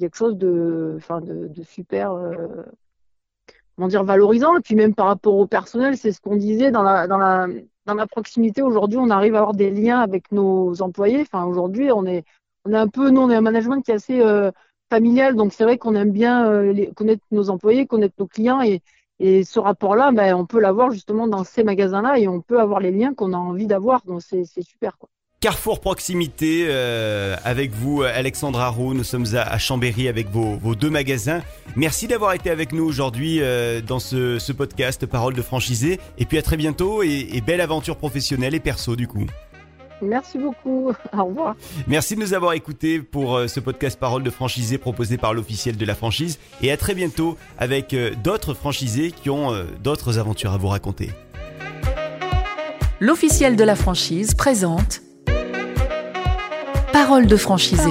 quelque 0.00 0.16
chose 0.16 0.36
de, 0.38 0.94
enfin 0.96 1.20
de, 1.20 1.48
de 1.48 1.62
super, 1.62 2.12
euh, 2.12 2.64
dire, 3.88 4.04
valorisant. 4.04 4.56
Et 4.56 4.60
puis 4.60 4.74
même 4.74 4.94
par 4.94 5.06
rapport 5.06 5.36
au 5.36 5.46
personnel, 5.46 5.96
c'est 5.96 6.12
ce 6.12 6.20
qu'on 6.20 6.36
disait 6.36 6.70
dans 6.70 6.82
la, 6.82 7.06
dans 7.06 7.18
la, 7.18 7.46
dans 7.86 7.94
la 7.94 8.06
proximité. 8.06 8.62
Aujourd'hui, 8.62 8.98
on 8.98 9.10
arrive 9.10 9.34
à 9.34 9.38
avoir 9.38 9.54
des 9.54 9.70
liens 9.70 10.00
avec 10.00 10.32
nos 10.32 10.80
employés. 10.82 11.20
Enfin 11.22 11.44
aujourd'hui, 11.44 11.92
on 11.92 12.06
est, 12.06 12.24
on 12.64 12.72
est 12.72 12.76
un 12.76 12.88
peu, 12.88 13.10
nous, 13.10 13.20
on 13.20 13.30
est 13.30 13.36
un 13.36 13.40
management 13.40 13.82
qui 13.82 13.90
est 13.90 13.94
assez 13.94 14.20
euh, 14.20 14.50
familial. 14.90 15.36
Donc 15.36 15.52
c'est 15.52 15.64
vrai 15.64 15.78
qu'on 15.78 15.94
aime 15.94 16.12
bien 16.12 16.46
euh, 16.46 16.72
les, 16.72 16.92
connaître 16.92 17.24
nos 17.30 17.50
employés, 17.50 17.86
connaître 17.86 18.14
nos 18.18 18.26
clients 18.26 18.60
et 18.62 18.82
et 19.24 19.44
ce 19.44 19.60
rapport-là, 19.60 20.10
ben, 20.10 20.34
on 20.34 20.46
peut 20.46 20.58
l'avoir 20.58 20.90
justement 20.90 21.28
dans 21.28 21.44
ces 21.44 21.62
magasins-là 21.62 22.18
et 22.18 22.26
on 22.26 22.40
peut 22.40 22.58
avoir 22.58 22.80
les 22.80 22.90
liens 22.90 23.14
qu'on 23.14 23.32
a 23.34 23.36
envie 23.36 23.68
d'avoir. 23.68 24.02
Donc 24.04 24.20
c'est 24.20 24.44
super. 24.44 24.98
Quoi. 24.98 25.08
Carrefour 25.42 25.80
Proximité, 25.80 26.64
euh, 26.68 27.36
avec 27.44 27.72
vous, 27.72 28.02
Alexandra 28.02 28.68
Roux. 28.70 28.94
Nous 28.94 29.04
sommes 29.04 29.26
à, 29.34 29.58
Chambéry 29.58 30.08
avec 30.08 30.30
vos, 30.30 30.56
vos, 30.56 30.74
deux 30.74 30.88
magasins. 30.88 31.42
Merci 31.76 32.06
d'avoir 32.06 32.32
été 32.32 32.48
avec 32.48 32.72
nous 32.72 32.84
aujourd'hui 32.84 33.40
euh, 33.40 33.82
dans 33.82 33.98
ce, 33.98 34.38
ce, 34.38 34.52
podcast 34.52 35.04
Parole 35.04 35.34
de 35.34 35.42
franchisé. 35.42 36.00
Et 36.16 36.24
puis 36.24 36.38
à 36.38 36.42
très 36.42 36.56
bientôt 36.56 37.02
et, 37.02 37.28
et 37.32 37.42
belle 37.42 37.60
aventure 37.60 37.96
professionnelle 37.96 38.54
et 38.54 38.60
perso 38.60 38.96
du 38.96 39.06
coup. 39.06 39.26
Merci 40.02 40.36
beaucoup. 40.38 40.92
Au 41.12 41.24
revoir. 41.24 41.56
Merci 41.86 42.16
de 42.16 42.20
nous 42.20 42.34
avoir 42.34 42.52
écoutés 42.52 43.00
pour 43.00 43.36
euh, 43.36 43.46
ce 43.46 43.60
podcast 43.60 43.98
Parole 43.98 44.22
de 44.22 44.30
franchisé 44.30 44.76
proposé 44.76 45.16
par 45.16 45.32
l'officiel 45.32 45.76
de 45.76 45.86
la 45.86 45.94
franchise. 45.94 46.38
Et 46.60 46.70
à 46.72 46.76
très 46.76 46.94
bientôt 46.94 47.36
avec 47.58 47.94
euh, 47.94 48.10
d'autres 48.22 48.54
franchisés 48.54 49.12
qui 49.12 49.30
ont 49.30 49.52
euh, 49.52 49.64
d'autres 49.82 50.18
aventures 50.18 50.52
à 50.52 50.58
vous 50.58 50.68
raconter. 50.68 51.10
L'officiel 53.00 53.56
de 53.56 53.64
la 53.64 53.74
franchise 53.74 54.34
présente 54.34 55.02
Parole 56.92 57.26
de 57.26 57.36
franchisé. 57.36 57.82